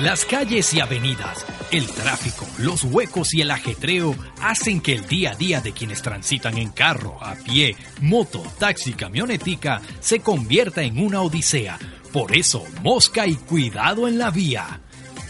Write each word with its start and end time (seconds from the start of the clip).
Las 0.00 0.24
calles 0.24 0.72
y 0.72 0.80
avenidas, 0.80 1.44
el 1.72 1.88
tráfico, 1.88 2.46
los 2.58 2.84
huecos 2.84 3.34
y 3.34 3.40
el 3.40 3.50
ajetreo 3.50 4.14
hacen 4.40 4.80
que 4.80 4.92
el 4.92 5.06
día 5.06 5.32
a 5.32 5.34
día 5.34 5.60
de 5.60 5.72
quienes 5.72 6.00
transitan 6.00 6.56
en 6.58 6.70
carro, 6.70 7.18
a 7.20 7.34
pie, 7.34 7.76
moto, 8.00 8.42
taxi, 8.58 8.92
camionetica 8.92 9.82
se 10.00 10.20
convierta 10.20 10.82
en 10.82 10.98
una 11.04 11.22
odisea. 11.22 11.78
Por 12.12 12.36
eso, 12.36 12.64
mosca 12.82 13.26
y 13.26 13.34
cuidado 13.34 14.06
en 14.06 14.16
la 14.16 14.30
vía. 14.30 14.80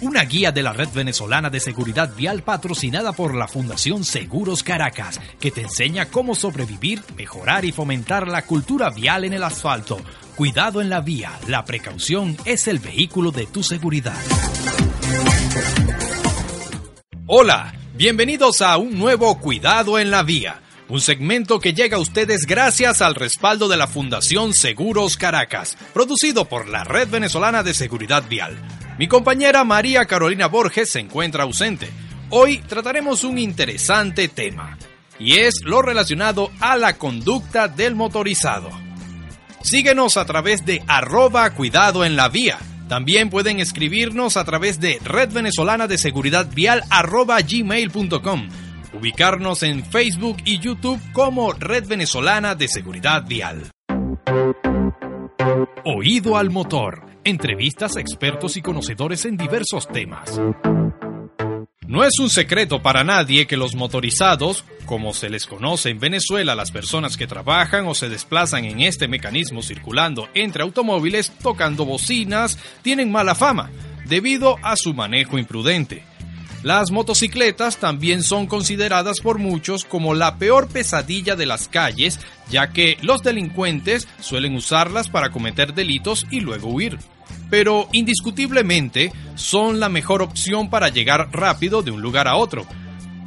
Una 0.03 0.25
guía 0.25 0.53
de 0.53 0.63
la 0.63 0.75
Red 0.75 0.91
Venezolana 0.95 1.49
de 1.49 1.59
Seguridad 1.59 2.15
Vial 2.15 2.43
patrocinada 2.43 3.13
por 3.13 3.35
la 3.35 3.49
Fundación 3.49 4.05
Seguros 4.05 4.63
Caracas, 4.63 5.19
que 5.41 5.51
te 5.51 5.63
enseña 5.63 6.11
cómo 6.11 6.35
sobrevivir, 6.35 7.03
mejorar 7.17 7.65
y 7.65 7.73
fomentar 7.73 8.29
la 8.29 8.43
cultura 8.43 8.91
vial 8.91 9.25
en 9.25 9.33
el 9.33 9.43
asfalto. 9.43 9.99
Cuidado 10.37 10.83
en 10.83 10.91
la 10.91 11.01
vía, 11.01 11.33
la 11.49 11.65
precaución 11.65 12.37
es 12.45 12.69
el 12.69 12.79
vehículo 12.79 13.31
de 13.31 13.47
tu 13.47 13.63
seguridad. 13.63 14.21
Hola, 17.27 17.75
bienvenidos 17.95 18.61
a 18.61 18.77
un 18.77 18.99
nuevo 18.99 19.41
Cuidado 19.41 19.99
en 19.99 20.11
la 20.11 20.23
vía, 20.23 20.61
un 20.91 21.01
segmento 21.01 21.59
que 21.59 21.73
llega 21.73 21.97
a 21.97 22.01
ustedes 22.01 22.45
gracias 22.45 23.01
al 23.01 23.15
respaldo 23.15 23.67
de 23.67 23.79
la 23.79 23.87
Fundación 23.87 24.53
Seguros 24.53 25.17
Caracas, 25.17 25.79
producido 25.95 26.45
por 26.45 26.69
la 26.69 26.85
Red 26.85 27.09
Venezolana 27.09 27.63
de 27.63 27.73
Seguridad 27.73 28.25
Vial. 28.29 28.59
Mi 28.99 29.09
compañera 29.09 29.65
María 29.65 30.05
Carolina 30.05 30.49
Borges 30.49 30.91
se 30.91 31.01
encuentra 31.01 31.45
ausente. 31.45 31.89
Hoy 32.29 32.59
trataremos 32.59 33.25
un 33.25 33.39
interesante 33.39 34.29
tema, 34.29 34.77
y 35.19 35.39
es 35.39 35.63
lo 35.65 35.81
relacionado 35.81 36.51
a 36.61 36.77
la 36.77 36.99
conducta 36.99 37.69
del 37.69 37.95
motorizado. 37.95 38.86
Síguenos 39.67 40.17
a 40.17 40.25
través 40.25 40.65
de 40.65 40.81
arroba 40.87 41.51
cuidado 41.51 42.05
en 42.05 42.15
la 42.15 42.29
vía. 42.29 42.57
También 42.89 43.31
pueden 43.31 43.59
escribirnos 43.59 44.37
a 44.37 44.45
través 44.45 44.79
de 44.79 45.01
Red 45.03 45.33
Venezolana 45.33 45.89
de 45.89 45.99
Seguridad 45.99 46.47
Vial 46.55 46.85
arroba 46.89 47.41
gmail.com. 47.41 48.49
Ubicarnos 48.97 49.65
en 49.65 49.85
Facebook 49.85 50.37
y 50.45 50.61
YouTube 50.61 51.01
como 51.13 51.53
Red 51.53 51.89
Venezolana 51.89 52.55
de 52.55 52.69
Seguridad 52.69 53.27
Vial. 53.27 53.73
Oído 55.85 56.37
al 56.37 56.51
motor. 56.51 57.05
Entrevistas 57.25 57.97
expertos 57.97 58.57
y 58.57 58.63
conocedores 58.63 59.25
en 59.25 59.37
diversos 59.37 59.89
temas. 59.89 60.41
No 61.89 62.03
es 62.03 62.19
un 62.19 62.31
secreto 62.31 62.83
para 62.83 63.05
nadie 63.05 63.47
que 63.47 63.57
los 63.57 63.77
motorizados, 63.77 64.65
como 64.87 65.15
se 65.15 65.31
les 65.31 65.47
conoce 65.47 65.91
en 65.91 66.01
Venezuela 66.01 66.57
las 66.57 66.73
personas 66.73 67.17
que 67.17 67.29
trabajan 67.29 67.87
o 67.87 67.95
se 67.95 68.09
desplazan 68.09 68.65
en 68.65 68.81
este 68.81 69.07
mecanismo 69.07 69.63
circulando 69.63 70.29
entre 70.35 70.65
automóviles 70.65 71.31
tocando 71.41 71.85
bocinas, 71.85 72.59
tienen 72.83 73.13
mala 73.13 73.37
fama, 73.37 73.71
debido 74.05 74.57
a 74.65 74.75
su 74.77 74.95
manejo 74.95 75.39
imprudente. 75.39 76.03
Las 76.65 76.91
motocicletas 76.91 77.77
también 77.77 78.25
son 78.25 78.49
consideradas 78.49 79.21
por 79.21 79.39
muchos 79.39 79.85
como 79.85 80.13
la 80.13 80.39
peor 80.39 80.67
pesadilla 80.67 81.37
de 81.37 81.47
las 81.47 81.69
calles, 81.69 82.19
ya 82.51 82.73
que 82.73 82.99
los 83.03 83.23
delincuentes 83.23 84.09
suelen 84.19 84.57
usarlas 84.57 85.09
para 85.09 85.31
cometer 85.31 85.73
delitos 85.73 86.27
y 86.33 86.41
luego 86.41 86.69
huir 86.69 86.99
pero 87.51 87.89
indiscutiblemente 87.93 89.13
son 89.35 89.81
la 89.81 89.89
mejor 89.89 90.23
opción 90.23 90.71
para 90.71 90.89
llegar 90.89 91.29
rápido 91.33 91.83
de 91.83 91.91
un 91.91 92.03
lugar 92.03 92.29
a 92.29 92.37
otro. 92.37 92.67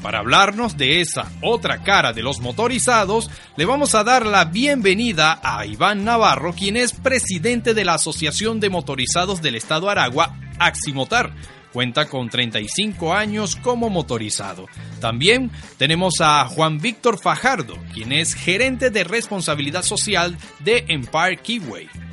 Para 0.01 0.19
hablarnos 0.19 0.77
de 0.77 1.01
esa 1.01 1.29
otra 1.41 1.83
cara 1.83 2.13
de 2.13 2.23
los 2.23 2.39
motorizados, 2.39 3.29
le 3.57 3.65
vamos 3.65 3.95
a 3.95 4.03
dar 4.05 4.25
la 4.25 4.45
bienvenida 4.45 5.39
a 5.43 5.65
Iván 5.65 6.05
Navarro, 6.05 6.53
quien 6.53 6.77
es 6.77 6.93
presidente 6.93 7.73
de 7.73 7.83
la 7.83 7.95
Asociación 7.95 8.61
de 8.61 8.69
Motorizados 8.69 9.41
del 9.41 9.55
Estado 9.55 9.89
Aragua, 9.89 10.39
Aximotar. 10.57 11.33
Cuenta 11.73 12.07
con 12.07 12.29
35 12.29 13.13
años 13.13 13.55
como 13.57 13.89
motorizado. 13.89 14.65
También 15.01 15.51
tenemos 15.77 16.15
a 16.19 16.45
Juan 16.45 16.79
Víctor 16.79 17.19
Fajardo, 17.19 17.77
quien 17.93 18.11
es 18.11 18.33
gerente 18.33 18.89
de 18.89 19.03
responsabilidad 19.03 19.83
social 19.83 20.37
de 20.63 20.85
Empire 20.87 21.37
Keyway. 21.43 22.08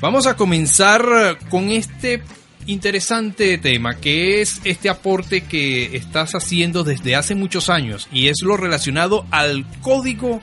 Vamos 0.00 0.26
a 0.26 0.36
comenzar 0.36 1.38
con 1.48 1.70
este 1.70 2.22
interesante 2.66 3.56
tema 3.56 3.96
que 3.96 4.42
es 4.42 4.60
este 4.64 4.90
aporte 4.90 5.42
que 5.42 5.96
estás 5.96 6.32
haciendo 6.34 6.84
desde 6.84 7.16
hace 7.16 7.34
muchos 7.34 7.70
años 7.70 8.06
y 8.12 8.28
es 8.28 8.42
lo 8.42 8.58
relacionado 8.58 9.24
al 9.30 9.64
código 9.80 10.42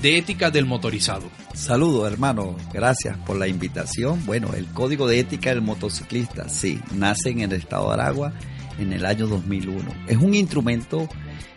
de 0.00 0.16
ética 0.16 0.50
del 0.50 0.64
motorizado. 0.64 1.24
Saludos 1.52 2.10
hermano, 2.10 2.56
gracias 2.72 3.18
por 3.18 3.36
la 3.36 3.46
invitación. 3.46 4.24
Bueno, 4.24 4.54
el 4.56 4.66
código 4.68 5.06
de 5.06 5.18
ética 5.18 5.50
del 5.50 5.60
motociclista, 5.60 6.48
sí, 6.48 6.80
nace 6.94 7.28
en 7.28 7.40
el 7.40 7.52
estado 7.52 7.88
de 7.88 7.94
Aragua 7.94 8.32
en 8.78 8.94
el 8.94 9.04
año 9.04 9.26
2001. 9.26 9.84
Es 10.08 10.16
un 10.16 10.34
instrumento 10.34 11.10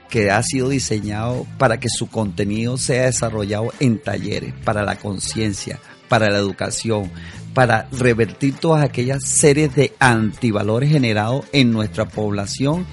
que 0.09 0.31
ha 0.31 0.43
sido 0.43 0.67
diseñado 0.67 1.47
para 1.57 1.79
que 1.79 1.89
su 1.89 2.09
contenido 2.09 2.77
sea 2.77 3.05
desarrollado 3.05 3.73
en 3.79 3.99
talleres, 4.01 4.53
para 4.63 4.83
la 4.83 4.97
conciencia, 4.97 5.79
para 6.07 6.29
la 6.29 6.37
educación, 6.37 7.11
para 7.53 7.87
revertir 7.91 8.55
todas 8.55 8.83
aquellas 8.83 9.23
series 9.23 9.75
de 9.75 9.93
antivalores 9.99 10.91
generados 10.91 11.45
en 11.51 11.71
nuestra 11.71 12.07
población 12.07 12.85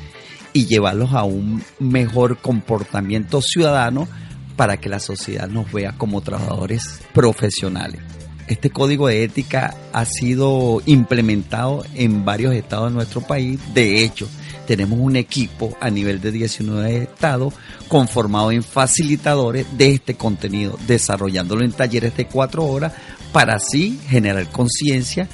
y 0.53 0.67
llevarlos 0.67 1.13
a 1.13 1.25
un 1.25 1.63
mejor 1.79 2.39
comportamiento 2.39 3.43
ciudadano 3.43 4.09
para 4.57 4.79
que 4.79 4.89
la 4.89 5.01
sociedad 5.01 5.49
nos 5.49 5.71
vea 5.73 5.93
como 5.99 6.21
trabajadores 6.21 7.01
profesionales. 7.13 8.01
Este 8.47 8.71
código 8.71 9.09
de 9.09 9.25
ética 9.25 9.75
ha 9.93 10.05
sido 10.05 10.83
implementado 10.87 11.85
en 11.95 12.25
varios 12.25 12.55
estados 12.55 12.91
de 12.91 12.95
nuestro 12.95 13.21
país. 13.23 13.59
De 13.73 14.05
hecho, 14.05 14.29
tenemos 14.67 14.99
un 14.99 15.17
equipo 15.17 15.77
a 15.81 15.91
nivel 15.91 16.21
de 16.21 16.33
19 16.33 16.97
estados 17.03 17.55
conformado 17.89 18.53
en 18.53 18.63
facilitadores 18.63 19.67
de 19.77 19.93
este 19.93 20.15
contenido, 20.15 20.79
desarrollándolo 20.87 21.65
en 21.65 21.73
talleres 21.73 22.17
de 22.17 22.27
cuatro 22.27 22.65
horas 22.65 22.93
para 23.33 23.55
así 23.55 23.99
generar 24.09 24.51
conciencia 24.51 25.29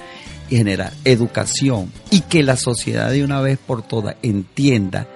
y 0.49 0.57
generar 0.57 0.93
educación 1.05 1.93
y 2.11 2.23
que 2.23 2.43
la 2.43 2.57
sociedad 2.57 3.11
de 3.11 3.25
una 3.25 3.41
vez 3.41 3.59
por 3.59 3.83
todas 3.83 4.17
entienda 4.23 5.07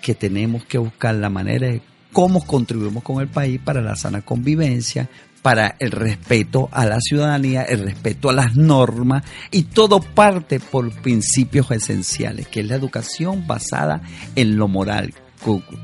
que 0.00 0.14
tenemos 0.14 0.64
que 0.64 0.78
buscar 0.78 1.14
la 1.14 1.30
manera 1.30 1.68
de 1.68 1.82
cómo 2.12 2.40
contribuimos 2.46 3.02
con 3.02 3.20
el 3.20 3.28
país 3.28 3.60
para 3.62 3.82
la 3.82 3.96
sana 3.96 4.22
convivencia, 4.22 5.08
para 5.46 5.76
el 5.78 5.92
respeto 5.92 6.68
a 6.72 6.86
la 6.86 6.98
ciudadanía, 7.00 7.62
el 7.62 7.84
respeto 7.84 8.30
a 8.30 8.32
las 8.32 8.56
normas 8.56 9.22
y 9.52 9.62
todo 9.62 10.00
parte 10.00 10.58
por 10.58 10.90
principios 11.02 11.70
esenciales, 11.70 12.48
que 12.48 12.62
es 12.62 12.66
la 12.66 12.74
educación 12.74 13.46
basada 13.46 14.02
en 14.34 14.56
lo 14.56 14.66
moral. 14.66 15.14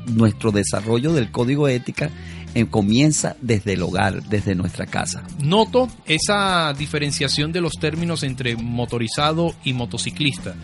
Nuestro 0.07 0.51
desarrollo 0.51 1.13
del 1.13 1.31
código 1.31 1.69
ética 1.69 2.09
eh, 2.53 2.65
comienza 2.65 3.37
desde 3.39 3.75
el 3.75 3.83
hogar, 3.83 4.21
desde 4.23 4.53
nuestra 4.53 4.85
casa. 4.85 5.23
Noto 5.39 5.87
esa 6.07 6.73
diferenciación 6.73 7.53
de 7.53 7.61
los 7.61 7.75
términos 7.79 8.23
entre 8.23 8.57
motorizado 8.57 9.55
y 9.63 9.71
motociclista 9.71 10.55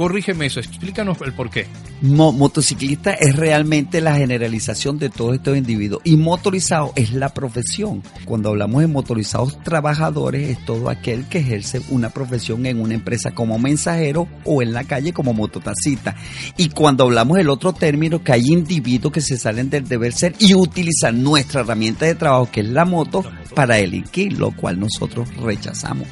corrígeme 0.00 0.46
eso, 0.46 0.60
explícanos 0.60 1.18
el 1.20 1.34
por 1.34 1.50
qué. 1.50 1.66
motociclista 2.00 3.12
es 3.12 3.36
realmente 3.36 4.00
la 4.00 4.14
generalización 4.14 4.98
de 4.98 5.10
todos 5.10 5.34
estos 5.34 5.58
individuos 5.58 6.00
y 6.06 6.16
motorizado 6.16 6.94
es 6.96 7.12
la 7.12 7.34
profesión. 7.34 8.02
Cuando 8.24 8.48
hablamos 8.48 8.80
de 8.80 8.86
motorizados 8.86 9.62
trabajadores 9.62 10.48
es 10.48 10.64
todo 10.64 10.88
aquel 10.88 11.26
que 11.28 11.40
ejerce 11.40 11.82
una 11.90 12.08
profesión 12.08 12.64
en 12.64 12.80
una 12.80 12.94
empresa 12.94 13.32
como 13.32 13.58
mensajero 13.58 14.26
o 14.46 14.62
en 14.62 14.72
la 14.72 14.84
calle 14.84 15.12
como 15.12 15.34
mototacita. 15.34 16.16
Y 16.56 16.70
cuando 16.70 17.04
hablamos 17.04 17.36
del 17.36 17.50
otro 17.50 17.74
término 17.74 18.24
que 18.24 18.32
hay 18.32 18.44
individuos 18.46 19.12
que 19.12 19.20
se 19.20 19.36
salen 19.36 19.68
del 19.68 19.86
deber 19.86 20.14
ser 20.14 20.34
y 20.38 20.54
utilizan 20.54 21.22
nuestra 21.22 21.60
herramienta 21.60 22.06
de 22.06 22.14
trabajo 22.14 22.48
que 22.50 22.60
es 22.60 22.68
la 22.70 22.86
moto 22.86 23.22
para 23.54 23.74
delinquir, 23.74 24.38
lo 24.38 24.50
cual 24.52 24.80
nosotros 24.80 25.28
rechazamos. 25.36 26.08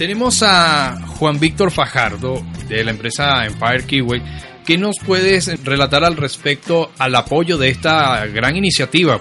Tenemos 0.00 0.42
a 0.42 0.98
Juan 1.18 1.38
Víctor 1.38 1.70
Fajardo 1.70 2.42
de 2.66 2.82
la 2.82 2.90
empresa 2.90 3.44
Empire 3.44 3.84
Keyway 3.86 4.22
¿Qué 4.64 4.78
nos 4.78 4.96
puedes 5.04 5.62
relatar 5.62 6.04
al 6.04 6.16
respecto 6.16 6.90
al 6.96 7.14
apoyo 7.14 7.58
de 7.58 7.68
esta 7.68 8.24
gran 8.24 8.56
iniciativa? 8.56 9.20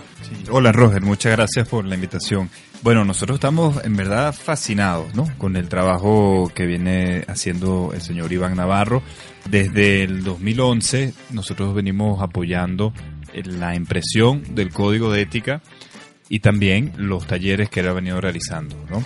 hola 0.50 0.72
Roger, 0.72 1.02
muchas 1.02 1.34
gracias 1.34 1.68
por 1.68 1.84
la 1.84 1.96
invitación. 1.96 2.50
Bueno, 2.82 3.04
nosotros 3.04 3.36
estamos 3.36 3.84
en 3.84 3.98
verdad 3.98 4.34
fascinados 4.34 5.14
¿no? 5.16 5.28
con 5.38 5.58
el 5.58 5.68
trabajo 5.68 6.50
que 6.56 6.66
viene 6.66 7.26
haciendo 7.28 7.92
el 7.94 8.02
señor 8.02 8.32
Iván 8.32 8.56
Navarro. 8.56 9.04
Desde 9.50 10.04
el 10.04 10.24
2011 10.24 11.14
nosotros 11.32 11.76
venimos 11.76 12.22
apoyando 12.22 12.94
la 13.34 13.76
impresión 13.76 14.56
del 14.56 14.72
código 14.72 15.12
de 15.12 15.24
ética 15.24 15.62
y 16.30 16.40
también 16.40 16.94
los 16.96 17.28
talleres 17.28 17.70
que 17.70 17.82
él 17.82 17.90
ha 17.90 17.94
venido 17.94 18.22
realizando. 18.22 18.78
¿no? 18.90 19.04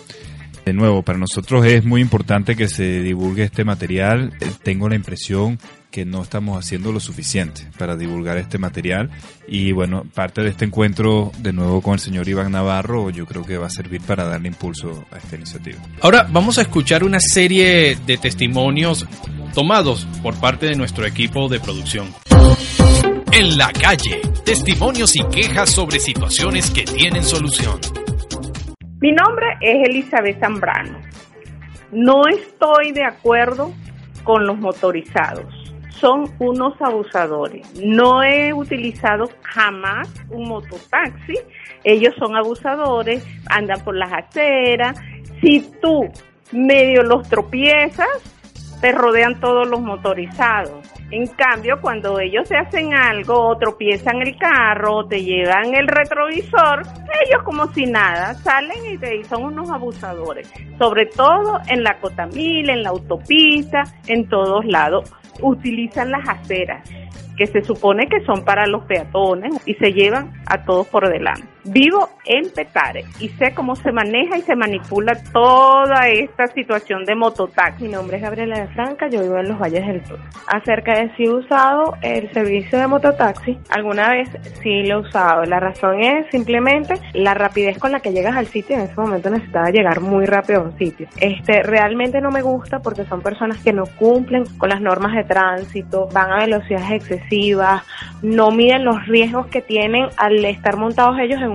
De 0.66 0.74
nuevo, 0.74 1.02
para 1.02 1.20
nosotros 1.20 1.66
es 1.66 1.84
muy 1.84 2.02
importante 2.02 2.56
que 2.56 2.70
se 2.70 3.02
divulgue 3.02 3.44
este 3.44 3.66
material. 3.66 4.34
Eh, 4.40 4.50
tengo 4.64 4.88
la 4.88 4.96
impresión 4.96 5.60
que 5.92 6.06
no 6.06 6.24
estamos 6.24 6.58
haciendo 6.58 6.92
lo 6.92 7.00
suficiente 7.00 7.68
para 7.78 7.96
divulgar 7.96 8.38
este 8.38 8.58
material 8.58 9.12
y 9.48 9.74
bueno, 9.74 10.06
parte 10.12 10.42
de 10.42 10.50
este 10.50 10.66
encuentro 10.66 11.32
de 11.38 11.54
nuevo 11.54 11.82
con 11.82 11.94
el 11.94 12.00
señor 12.00 12.28
Iván 12.28 12.52
Navarro 12.52 13.12
yo 13.12 13.28
creo 13.28 13.46
que 13.46 13.58
va 13.58 13.68
a 13.68 13.70
servir 13.70 14.02
para 14.02 14.24
darle 14.24 14.48
impulso 14.48 15.06
a 15.12 15.18
esta 15.18 15.36
iniciativa. 15.36 15.78
Ahora 16.02 16.28
vamos 16.32 16.58
a 16.58 16.64
escuchar 16.64 17.04
una 17.04 17.20
serie 17.20 17.96
de 18.08 18.18
testimonios 18.18 19.06
tomados 19.54 20.08
por 20.24 20.36
parte 20.40 20.66
de 20.66 20.76
nuestro 20.76 21.06
equipo 21.06 21.48
de 21.48 21.60
producción. 21.60 22.08
En 23.32 23.58
la 23.58 23.72
calle, 23.72 24.22
testimonios 24.44 25.16
y 25.16 25.24
quejas 25.26 25.70
sobre 25.70 26.00
situaciones 26.00 26.72
que 26.72 26.86
tienen 26.86 27.24
solución. 27.24 27.80
Mi 29.04 29.12
nombre 29.12 29.58
es 29.60 29.90
Elizabeth 29.90 30.40
Zambrano. 30.40 30.98
No 31.92 32.22
estoy 32.26 32.94
de 32.94 33.04
acuerdo 33.04 33.74
con 34.24 34.48
los 34.48 34.58
motorizados. 34.58 35.54
Son 35.90 36.34
unos 36.40 36.82
abusadores. 36.82 37.68
No 37.84 38.24
he 38.24 38.54
utilizado 38.54 39.30
jamás 39.42 40.08
un 40.30 40.48
mototaxi. 40.48 41.34
Ellos 41.84 42.16
son 42.18 42.38
abusadores, 42.38 43.28
andan 43.50 43.84
por 43.84 43.98
las 43.98 44.14
aceras. 44.14 44.98
Si 45.42 45.70
tú 45.82 46.10
medio 46.54 47.04
los 47.04 47.28
tropiezas, 47.28 48.08
te 48.84 48.92
rodean 48.92 49.40
todos 49.40 49.66
los 49.66 49.80
motorizados. 49.80 50.86
En 51.10 51.26
cambio, 51.28 51.80
cuando 51.80 52.20
ellos 52.20 52.50
se 52.50 52.58
hacen 52.58 52.94
algo 52.94 53.58
tropiezan 53.58 54.22
el 54.22 54.38
carro 54.38 55.06
te 55.08 55.24
llevan 55.24 55.74
el 55.74 55.88
retrovisor, 55.88 56.82
ellos 57.26 57.44
como 57.46 57.68
si 57.68 57.86
nada 57.86 58.34
salen 58.34 58.86
y 58.92 58.98
te 58.98 59.24
son 59.24 59.46
unos 59.46 59.72
abusadores. 59.72 60.52
Sobre 60.78 61.06
todo 61.06 61.62
en 61.70 61.82
la 61.82 61.98
Cotamil, 62.02 62.70
en 62.70 62.84
la 62.84 62.90
autopista, 62.90 63.84
en 64.08 64.28
todos 64.28 64.66
lados. 64.66 65.10
Utilizan 65.42 66.12
las 66.12 66.28
aceras 66.28 66.86
que 67.38 67.48
se 67.48 67.62
supone 67.62 68.08
que 68.08 68.20
son 68.26 68.44
para 68.44 68.68
los 68.68 68.84
peatones 68.84 69.66
y 69.66 69.76
se 69.76 69.94
llevan 69.94 70.34
a 70.46 70.66
todos 70.66 70.88
por 70.88 71.08
delante. 71.08 71.53
Vivo 71.66 72.10
en 72.26 72.50
Petare 72.50 73.06
y 73.20 73.30
sé 73.30 73.54
cómo 73.54 73.78
se 73.78 73.94
maneja 73.94 74.38
y 74.38 74.42
se 74.42 74.54
manipula 74.56 75.14
toda 75.32 76.10
esta 76.10 76.48
situación 76.48 77.06
de 77.06 77.16
mototaxi. 77.16 77.86
Mi 77.86 77.90
nombre 77.90 78.18
es 78.18 78.24
Gabriela 78.24 78.60
de 78.60 78.68
Franca, 78.74 79.08
yo 79.08 79.22
vivo 79.22 79.38
en 79.38 79.48
los 79.48 79.60
Valles 79.60 79.88
del 79.88 80.06
Sur. 80.06 80.20
Acerca 80.48 80.94
de 81.00 81.16
si 81.16 81.24
he 81.24 81.30
usado 81.30 81.96
el 82.02 82.32
servicio 82.34 82.80
de 82.80 82.88
mototaxi, 82.88 83.58
alguna 83.70 84.10
vez 84.10 84.30
sí 84.62 84.84
lo 84.84 84.96
he 84.96 85.02
usado. 85.08 85.46
La 85.46 85.62
razón 85.62 86.02
es 86.02 86.30
simplemente 86.32 86.96
la 87.14 87.34
rapidez 87.34 87.78
con 87.78 87.94
la 87.94 88.02
que 88.02 88.12
llegas 88.12 88.36
al 88.36 88.48
sitio. 88.48 88.76
En 88.76 88.82
ese 88.82 88.96
momento 89.00 89.30
necesitaba 89.30 89.70
llegar 89.70 90.02
muy 90.02 90.26
rápido 90.26 90.62
a 90.62 90.64
un 90.64 90.78
sitio. 90.78 91.08
Este 91.22 91.64
realmente 91.64 92.20
no 92.20 92.30
me 92.30 92.42
gusta 92.42 92.80
porque 92.80 93.06
son 93.06 93.22
personas 93.22 93.64
que 93.64 93.72
no 93.72 93.86
cumplen 93.86 94.44
con 94.58 94.68
las 94.68 94.82
normas 94.82 95.16
de 95.16 95.24
tránsito, 95.24 96.10
van 96.12 96.30
a 96.30 96.40
velocidades 96.40 96.92
excesivas, 96.92 97.84
no 98.22 98.52
miden 98.52 98.84
los 98.84 99.06
riesgos 99.08 99.48
que 99.48 99.62
tienen 99.62 100.08
al 100.18 100.44
estar 100.44 100.76
montados 100.76 101.18
ellos 101.20 101.42
en 101.42 101.53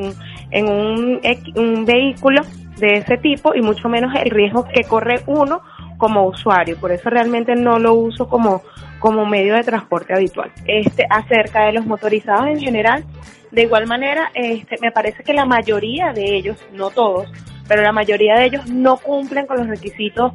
en 0.51 0.69
un, 0.69 1.21
un 1.57 1.85
vehículo 1.85 2.43
de 2.79 2.95
ese 2.95 3.19
tipo 3.19 3.55
y 3.55 3.61
mucho 3.61 3.89
menos 3.89 4.15
el 4.15 4.31
riesgo 4.31 4.65
que 4.65 4.85
corre 4.85 5.21
uno 5.27 5.63
como 5.99 6.27
usuario. 6.27 6.77
Por 6.79 6.93
eso 6.93 7.11
realmente 7.11 7.55
no 7.55 7.79
lo 7.79 7.95
uso 7.95 8.29
como, 8.29 8.63
como 9.01 9.27
medio 9.27 9.55
de 9.55 9.63
transporte 9.63 10.15
habitual. 10.15 10.51
Este, 10.67 11.07
acerca 11.11 11.67
de 11.67 11.73
los 11.73 11.87
motorizados 11.87 12.47
en 12.47 12.61
general, 12.61 13.05
de 13.51 13.63
igual 13.63 13.87
manera, 13.87 14.31
este, 14.35 14.77
me 14.81 14.93
parece 14.93 15.23
que 15.23 15.33
la 15.33 15.45
mayoría 15.45 16.13
de 16.13 16.37
ellos, 16.37 16.57
no 16.73 16.91
todos, 16.91 17.31
pero 17.67 17.83
la 17.83 17.93
mayoría 17.93 18.37
de 18.37 18.47
ellos 18.47 18.69
no 18.69 18.97
cumplen 18.97 19.47
con 19.47 19.59
los 19.59 19.67
requisitos, 19.67 20.33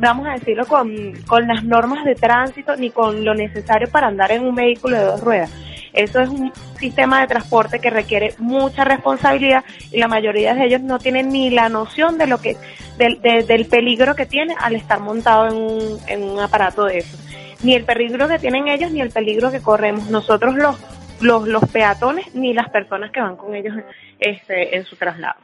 vamos 0.00 0.26
a 0.26 0.32
decirlo, 0.32 0.66
con, 0.66 1.12
con 1.26 1.46
las 1.46 1.64
normas 1.64 2.04
de 2.04 2.14
tránsito 2.14 2.76
ni 2.76 2.90
con 2.90 3.24
lo 3.24 3.34
necesario 3.34 3.88
para 3.90 4.08
andar 4.08 4.32
en 4.32 4.44
un 4.44 4.54
vehículo 4.54 4.96
de 4.96 5.04
dos 5.04 5.20
ruedas. 5.22 5.52
Eso 5.92 6.20
es 6.20 6.28
un 6.28 6.52
sistema 6.78 7.20
de 7.20 7.26
transporte 7.26 7.78
que 7.78 7.90
requiere 7.90 8.34
mucha 8.38 8.84
responsabilidad 8.84 9.64
y 9.90 9.98
la 9.98 10.08
mayoría 10.08 10.54
de 10.54 10.64
ellos 10.64 10.80
no 10.80 10.98
tienen 10.98 11.30
ni 11.30 11.50
la 11.50 11.68
noción 11.68 12.18
de 12.18 12.26
lo 12.26 12.38
que 12.38 12.56
del, 12.96 13.20
del 13.20 13.66
peligro 13.66 14.14
que 14.14 14.26
tiene 14.26 14.54
al 14.60 14.74
estar 14.74 15.00
montado 15.00 15.48
en 15.48 15.54
un, 15.54 15.98
en 16.08 16.22
un 16.22 16.40
aparato 16.40 16.84
de 16.84 16.98
eso. 16.98 17.16
Ni 17.62 17.74
el 17.74 17.84
peligro 17.84 18.28
que 18.28 18.38
tienen 18.38 18.68
ellos 18.68 18.90
ni 18.92 19.00
el 19.00 19.10
peligro 19.10 19.50
que 19.50 19.60
corremos 19.60 20.10
nosotros 20.10 20.54
los 20.54 20.76
los, 21.20 21.48
los 21.48 21.64
peatones 21.70 22.34
ni 22.34 22.54
las 22.54 22.68
personas 22.70 23.10
que 23.10 23.20
van 23.20 23.36
con 23.36 23.54
ellos 23.54 23.74
este, 24.18 24.76
en 24.76 24.84
su 24.84 24.96
traslado. 24.96 25.40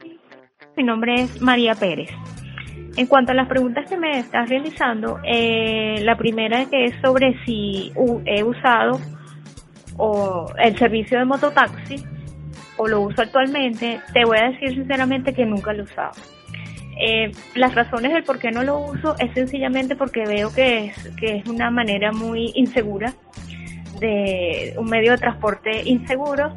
Mi 0.75 0.83
nombre 0.83 1.15
es 1.15 1.41
María 1.41 1.75
Pérez. 1.75 2.09
En 2.97 3.07
cuanto 3.07 3.31
a 3.31 3.35
las 3.35 3.47
preguntas 3.47 3.87
que 3.89 3.97
me 3.97 4.19
estás 4.19 4.49
realizando, 4.49 5.19
eh, 5.23 5.99
la 6.01 6.17
primera 6.17 6.65
que 6.65 6.85
es 6.85 6.95
sobre 7.01 7.35
si 7.45 7.91
he 8.25 8.43
usado 8.43 8.99
o 9.97 10.47
el 10.57 10.77
servicio 10.77 11.19
de 11.19 11.25
mototaxi 11.25 12.03
o 12.77 12.87
lo 12.87 13.01
uso 13.01 13.21
actualmente, 13.21 14.01
te 14.13 14.25
voy 14.25 14.37
a 14.37 14.49
decir 14.49 14.69
sinceramente 14.69 15.33
que 15.33 15.45
nunca 15.45 15.73
lo 15.73 15.83
he. 15.83 16.11
Eh, 16.97 17.31
las 17.55 17.75
razones 17.75 18.13
del 18.13 18.23
por 18.23 18.39
qué 18.39 18.51
no 18.51 18.63
lo 18.63 18.79
uso 18.79 19.15
es 19.19 19.33
sencillamente 19.33 19.95
porque 19.95 20.25
veo 20.25 20.53
que 20.53 20.85
es, 20.85 21.09
que 21.17 21.37
es 21.37 21.47
una 21.47 21.69
manera 21.69 22.13
muy 22.13 22.51
insegura 22.55 23.13
de 23.99 24.73
un 24.77 24.89
medio 24.89 25.11
de 25.11 25.17
transporte 25.17 25.81
inseguro 25.83 26.55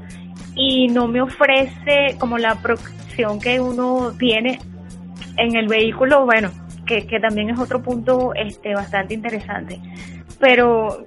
y 0.54 0.88
no 0.88 1.08
me 1.08 1.20
ofrece 1.20 2.16
como 2.18 2.38
la 2.38 2.56
protección 2.56 3.40
que 3.40 3.60
uno 3.60 4.12
tiene 4.18 4.60
en 5.36 5.56
el 5.56 5.68
vehículo, 5.68 6.24
bueno, 6.24 6.50
que, 6.86 7.06
que 7.06 7.20
también 7.20 7.50
es 7.50 7.58
otro 7.58 7.82
punto 7.82 8.32
este, 8.34 8.74
bastante 8.74 9.14
interesante. 9.14 9.80
Pero 10.40 11.06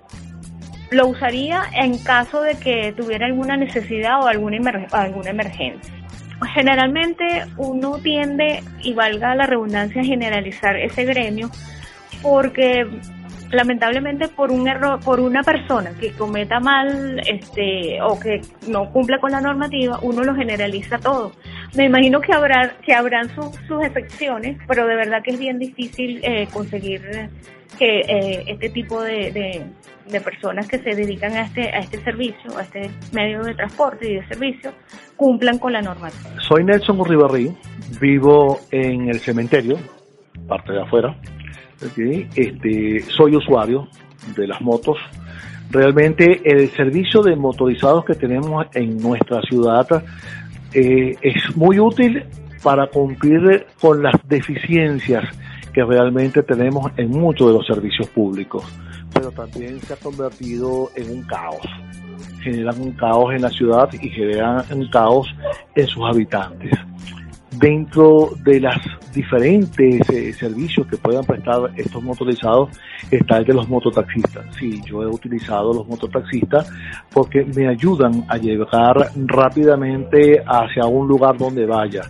lo 0.92 1.08
usaría 1.08 1.64
en 1.74 1.98
caso 1.98 2.42
de 2.42 2.56
que 2.56 2.94
tuviera 2.96 3.26
alguna 3.26 3.58
necesidad 3.58 4.22
o 4.22 4.28
alguna, 4.28 4.58
alguna 4.92 5.30
emergencia. 5.30 5.94
Generalmente 6.54 7.46
uno 7.58 7.98
tiende, 8.00 8.64
y 8.82 8.94
valga 8.94 9.36
la 9.36 9.46
redundancia, 9.46 10.02
a 10.02 10.06
generalizar 10.06 10.76
ese 10.76 11.06
gremio 11.06 11.50
porque 12.22 12.86
lamentablemente 13.52 14.28
por 14.28 14.52
un 14.52 14.68
error, 14.68 15.00
por 15.00 15.20
una 15.20 15.44
persona 15.44 15.92
que 16.00 16.12
cometa 16.14 16.60
mal 16.60 17.20
este 17.28 18.02
o 18.02 18.20
que 18.20 18.42
no 18.68 18.92
cumple 18.92 19.20
con 19.20 19.32
la 19.32 19.42
normativa, 19.42 20.00
uno 20.02 20.24
lo 20.24 20.36
generaliza 20.36 20.98
todo. 20.98 21.34
Me 21.76 21.86
imagino 21.86 22.20
que 22.22 22.34
habrá 22.34 22.76
que 22.86 22.94
habrán 22.94 23.30
sus 23.34 23.84
excepciones, 23.84 24.58
pero 24.68 24.86
de 24.88 24.96
verdad 24.96 25.22
que 25.24 25.32
es 25.32 25.40
bien 25.40 25.58
difícil 25.60 26.20
eh, 26.24 26.48
conseguir 26.52 27.02
que 27.80 28.00
eh, 28.02 28.44
este 28.48 28.70
tipo 28.70 29.02
de, 29.02 29.32
de, 29.32 30.22
personas 30.22 30.68
que 30.68 30.78
se 30.80 30.94
dedican 30.94 31.32
a 31.34 31.44
este 31.44 31.70
a 31.70 31.80
este 31.80 31.98
servicio, 32.04 32.58
a 32.58 32.64
este 32.64 32.92
medio 33.14 33.42
de 33.44 33.56
transporte 33.56 34.12
y 34.12 34.16
de 34.16 34.28
servicio, 34.28 34.74
cumplan 35.16 35.58
con 35.58 35.72
la 35.72 35.82
normativa. 35.82 36.32
Soy 36.42 36.66
Nelson 36.66 37.00
Urribarri, 37.00 37.56
vivo 38.02 38.60
en 38.72 39.08
el 39.08 39.20
cementerio, 39.20 39.78
parte 40.48 40.74
de 40.74 40.82
afuera 40.82 41.16
este, 42.36 43.02
soy 43.16 43.36
usuario 43.36 43.88
de 44.36 44.48
las 44.48 44.62
motos. 44.62 44.98
Realmente 45.70 46.42
el 46.44 46.70
servicio 46.72 47.22
de 47.22 47.36
motorizados 47.36 48.04
que 48.06 48.14
tenemos 48.16 48.66
en 48.74 48.98
nuestra 48.98 49.42
ciudad 49.42 49.88
eh, 50.74 51.16
es 51.22 51.56
muy 51.56 51.80
útil 51.80 52.24
para 52.64 52.88
cumplir 52.88 53.66
con 53.80 54.04
las 54.04 54.16
deficiencias 54.28 55.24
que 55.74 55.84
realmente 55.84 56.44
tenemos 56.44 56.92
en 56.98 57.10
muchos 57.10 57.48
de 57.48 57.54
los 57.54 57.66
servicios 57.66 58.08
públicos, 58.10 58.64
pero 59.14 59.32
también 59.32 59.80
se 59.80 59.94
ha 59.94 59.98
convertido 59.98 60.92
en 60.96 61.10
un 61.10 61.24
caos. 61.24 61.66
Generan 62.42 62.80
un 62.82 62.92
caos 62.94 63.34
en 63.34 63.42
la 63.42 63.50
ciudad 63.50 63.90
y 63.94 64.10
generan 64.10 64.66
un 64.72 64.90
caos 64.90 65.28
en 65.76 65.88
sus 65.88 66.04
habitantes 66.04 66.72
dentro 67.52 68.32
de 68.44 68.62
las 68.62 68.78
diferentes 69.14 70.10
eh, 70.10 70.34
servicios 70.34 70.88
que 70.88 70.98
puedan 70.98 71.26
prestar 71.26 71.72
estos 71.76 72.02
motorizados 72.02 72.70
está 73.10 73.38
el 73.38 73.46
de 73.46 73.54
los 73.54 73.68
mototaxistas. 73.68 74.46
Sí, 74.58 74.82
yo 74.86 75.04
he 75.04 75.08
utilizado 75.08 75.74
los 75.74 75.88
mototaxistas 75.88 76.72
porque 77.14 77.44
me 77.44 77.68
ayudan 77.68 78.26
a 78.30 78.38
llegar 78.38 79.12
rápidamente 79.26 80.42
hacia 80.46 80.86
un 80.86 81.08
lugar 81.08 81.38
donde 81.38 81.66
vaya. 81.66 82.04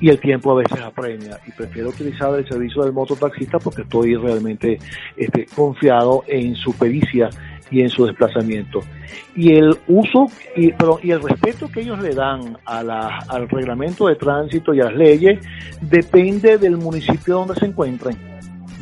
Y 0.00 0.08
el 0.08 0.18
tiempo 0.18 0.52
a 0.52 0.62
veces 0.62 0.80
apremia 0.80 1.38
y 1.46 1.50
prefiero 1.50 1.90
utilizar 1.90 2.34
el 2.34 2.48
servicio 2.48 2.82
del 2.84 2.94
mototaxista 2.94 3.58
porque 3.58 3.82
estoy 3.82 4.16
realmente 4.16 4.78
este, 5.14 5.44
confiado 5.54 6.24
en 6.26 6.56
su 6.56 6.72
pericia 6.72 7.28
y 7.70 7.82
en 7.82 7.88
su 7.88 8.06
desplazamiento. 8.06 8.80
Y 9.34 9.54
el 9.54 9.76
uso 9.88 10.26
y, 10.56 10.72
y 11.02 11.10
el 11.10 11.22
respeto 11.22 11.70
que 11.70 11.80
ellos 11.80 12.00
le 12.00 12.14
dan 12.14 12.56
a 12.64 12.82
la, 12.82 13.18
al 13.28 13.48
reglamento 13.48 14.08
de 14.08 14.16
tránsito 14.16 14.74
y 14.74 14.80
a 14.80 14.84
las 14.84 14.94
leyes 14.94 15.38
depende 15.80 16.58
del 16.58 16.76
municipio 16.76 17.34
donde 17.36 17.54
se 17.54 17.66
encuentren. 17.66 18.16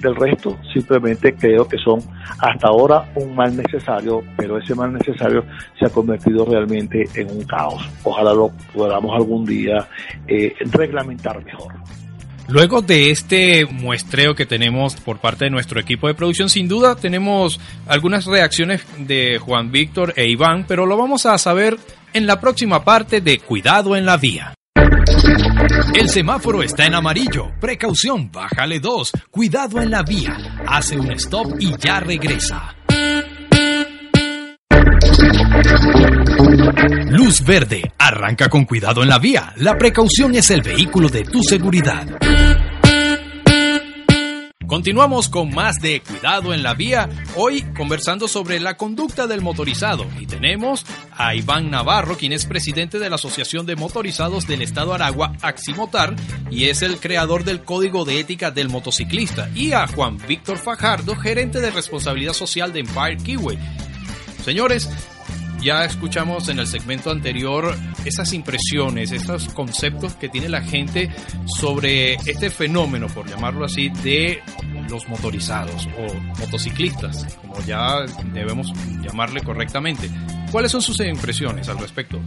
Del 0.00 0.14
resto, 0.14 0.56
simplemente 0.72 1.34
creo 1.34 1.66
que 1.66 1.76
son 1.76 1.98
hasta 2.38 2.68
ahora 2.68 3.10
un 3.16 3.34
mal 3.34 3.56
necesario, 3.56 4.22
pero 4.36 4.58
ese 4.58 4.72
mal 4.76 4.92
necesario 4.92 5.44
se 5.76 5.86
ha 5.86 5.88
convertido 5.88 6.44
realmente 6.44 7.04
en 7.16 7.28
un 7.30 7.42
caos. 7.42 7.84
Ojalá 8.04 8.32
lo 8.32 8.52
podamos 8.72 9.16
algún 9.16 9.44
día 9.44 9.88
eh, 10.28 10.54
reglamentar 10.70 11.44
mejor. 11.44 11.74
Luego 12.48 12.80
de 12.80 13.10
este 13.10 13.66
muestreo 13.66 14.34
que 14.34 14.46
tenemos 14.46 14.96
por 14.96 15.18
parte 15.18 15.44
de 15.44 15.50
nuestro 15.50 15.78
equipo 15.80 16.08
de 16.08 16.14
producción, 16.14 16.48
sin 16.48 16.66
duda 16.66 16.96
tenemos 16.96 17.60
algunas 17.86 18.24
reacciones 18.24 18.82
de 18.98 19.38
Juan 19.38 19.70
Víctor 19.70 20.14
e 20.16 20.28
Iván, 20.28 20.64
pero 20.66 20.86
lo 20.86 20.96
vamos 20.96 21.26
a 21.26 21.36
saber 21.36 21.76
en 22.14 22.26
la 22.26 22.40
próxima 22.40 22.84
parte 22.84 23.20
de 23.20 23.38
Cuidado 23.38 23.96
en 23.96 24.06
la 24.06 24.16
Vía. 24.16 24.54
El 25.94 26.08
semáforo 26.08 26.62
está 26.62 26.86
en 26.86 26.94
amarillo. 26.94 27.50
Precaución, 27.60 28.30
bájale 28.30 28.80
dos. 28.80 29.12
Cuidado 29.30 29.80
en 29.80 29.90
la 29.90 30.02
vía. 30.02 30.36
Hace 30.66 30.98
un 30.98 31.10
stop 31.12 31.56
y 31.58 31.76
ya 31.76 32.00
regresa. 32.00 32.74
Luz 37.10 37.42
verde. 37.42 37.92
Arranca 37.98 38.48
con 38.48 38.64
cuidado 38.64 39.02
en 39.02 39.08
la 39.08 39.18
vía. 39.18 39.52
La 39.56 39.76
precaución 39.76 40.34
es 40.34 40.50
el 40.50 40.62
vehículo 40.62 41.08
de 41.08 41.24
tu 41.24 41.42
seguridad. 41.42 42.06
Continuamos 44.66 45.30
con 45.30 45.48
más 45.54 45.80
de 45.80 46.02
Cuidado 46.02 46.52
en 46.52 46.62
la 46.62 46.74
Vía, 46.74 47.08
hoy 47.36 47.62
conversando 47.74 48.28
sobre 48.28 48.60
la 48.60 48.76
conducta 48.76 49.26
del 49.26 49.40
motorizado 49.40 50.04
y 50.20 50.26
tenemos 50.26 50.84
a 51.10 51.34
Iván 51.34 51.70
Navarro, 51.70 52.18
quien 52.18 52.34
es 52.34 52.44
presidente 52.44 52.98
de 52.98 53.08
la 53.08 53.16
Asociación 53.16 53.64
de 53.64 53.76
Motorizados 53.76 54.46
del 54.46 54.60
Estado 54.60 54.92
Aragua, 54.92 55.32
Aximotar, 55.40 56.14
y 56.50 56.64
es 56.64 56.82
el 56.82 56.98
creador 57.00 57.44
del 57.44 57.62
Código 57.62 58.04
de 58.04 58.20
Ética 58.20 58.50
del 58.50 58.68
Motociclista, 58.68 59.48
y 59.54 59.72
a 59.72 59.86
Juan 59.86 60.18
Víctor 60.28 60.58
Fajardo, 60.58 61.16
gerente 61.16 61.62
de 61.62 61.70
responsabilidad 61.70 62.34
social 62.34 62.70
de 62.74 62.80
Empire 62.80 63.16
Kiwi. 63.16 63.58
Señores, 64.44 64.90
ya 65.60 65.84
escuchamos 65.84 66.48
en 66.48 66.58
el 66.58 66.66
segmento 66.66 67.10
anterior 67.10 67.74
esas 68.04 68.32
impresiones, 68.32 69.12
esos 69.12 69.48
conceptos 69.48 70.14
que 70.14 70.28
tiene 70.28 70.48
la 70.48 70.62
gente 70.62 71.10
sobre 71.46 72.14
este 72.14 72.50
fenómeno, 72.50 73.08
por 73.08 73.28
llamarlo 73.28 73.64
así, 73.64 73.88
de 74.02 74.40
los 74.88 75.08
motorizados 75.08 75.88
o 75.98 76.14
motociclistas, 76.40 77.26
como 77.42 77.60
ya 77.66 78.06
debemos 78.32 78.72
llamarle 79.02 79.42
correctamente. 79.42 80.10
¿Cuáles 80.50 80.72
son 80.72 80.80
sus 80.80 80.98
impresiones 81.00 81.68
al 81.68 81.78
respecto? 81.78 82.20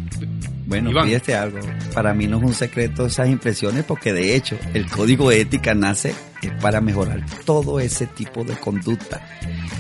Bueno, 0.72 1.04
fíjate 1.04 1.36
algo, 1.36 1.60
para 1.94 2.14
mí 2.14 2.28
no 2.28 2.38
es 2.38 2.44
un 2.44 2.54
secreto 2.54 3.06
esas 3.06 3.28
impresiones 3.28 3.84
porque 3.84 4.14
de 4.14 4.38
hecho 4.38 4.58
el 4.74 4.90
código 4.90 5.30
de 5.30 5.42
ética 5.42 5.74
nace 5.76 6.16
para 6.62 6.80
mejorar 6.80 7.26
todo 7.44 7.82
ese 7.82 8.08
tipo 8.08 8.46
de 8.46 8.56
conducta. 8.56 9.22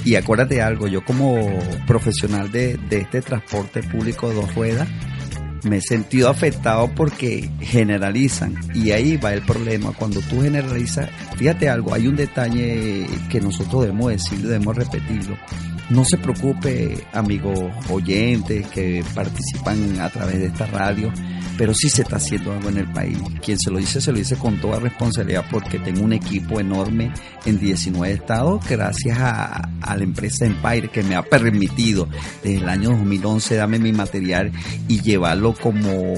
Y 0.04 0.16
acuérdate 0.16 0.62
algo, 0.62 0.88
yo 0.88 1.06
como 1.06 1.38
profesional 1.88 2.52
de, 2.52 2.76
de 2.90 2.98
este 2.98 3.22
transporte 3.22 3.82
público 3.84 4.28
de 4.28 4.36
dos 4.36 4.54
ruedas, 4.54 4.90
me 5.64 5.78
he 5.78 5.82
sentido 5.82 6.30
afectado 6.30 6.90
porque 6.96 7.50
generalizan 7.60 8.56
y 8.74 8.92
ahí 8.92 9.18
va 9.18 9.34
el 9.34 9.42
problema. 9.42 9.94
Cuando 9.94 10.20
tú 10.22 10.42
generalizas, 10.42 11.10
fíjate 11.36 11.70
algo, 11.70 11.94
hay 11.94 12.08
un 12.08 12.16
detalle 12.16 13.06
que 13.30 13.42
nosotros 13.42 13.84
debemos 13.84 14.12
decirlo, 14.12 14.50
debemos 14.50 14.76
repetirlo. 14.76 15.38
No 15.90 16.06
se 16.06 16.18
preocupe, 16.18 16.98
amigos 17.12 17.60
oyentes 17.90 18.66
que 18.68 19.04
participan 19.14 20.00
a 20.00 20.10
través 20.10 20.40
de 20.40 20.46
esta 20.46 20.66
radio, 20.68 21.12
pero 21.58 21.74
sí 21.74 21.90
se 21.90 22.04
está 22.04 22.16
haciendo 22.16 22.54
algo 22.54 22.70
en 22.70 22.78
el 22.78 22.92
país. 22.92 23.18
Quien 23.44 23.60
se 23.60 23.70
lo 23.70 23.78
dice, 23.78 24.02
se 24.02 24.12
lo 24.12 24.18
dice 24.18 24.36
con 24.38 24.60
toda 24.60 24.80
responsabilidad 24.80 25.46
porque 25.52 25.80
tengo 25.80 26.02
un 26.02 26.14
equipo 26.14 26.60
enorme 26.60 27.12
en 27.46 27.60
19 27.60 28.14
estados 28.14 28.68
gracias 28.68 29.18
a, 29.20 29.70
la 29.82 30.04
empresa 30.04 30.46
Empire 30.46 30.90
que 30.90 31.04
me 31.04 31.16
ha 31.16 31.22
permitido 31.22 32.08
desde 32.44 32.58
el 32.58 32.70
año 32.70 32.92
2011 32.92 33.56
darme 33.56 33.78
mi 33.80 33.92
material 33.92 34.52
y 34.88 35.02
llevarlo 35.02 35.51
como 35.54 36.16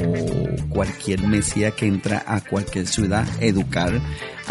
cualquier 0.70 1.22
mesía 1.28 1.72
que 1.72 1.88
entra 1.88 2.24
a 2.26 2.42
cualquier 2.42 2.88
ciudad, 2.88 3.26
educar 3.40 4.02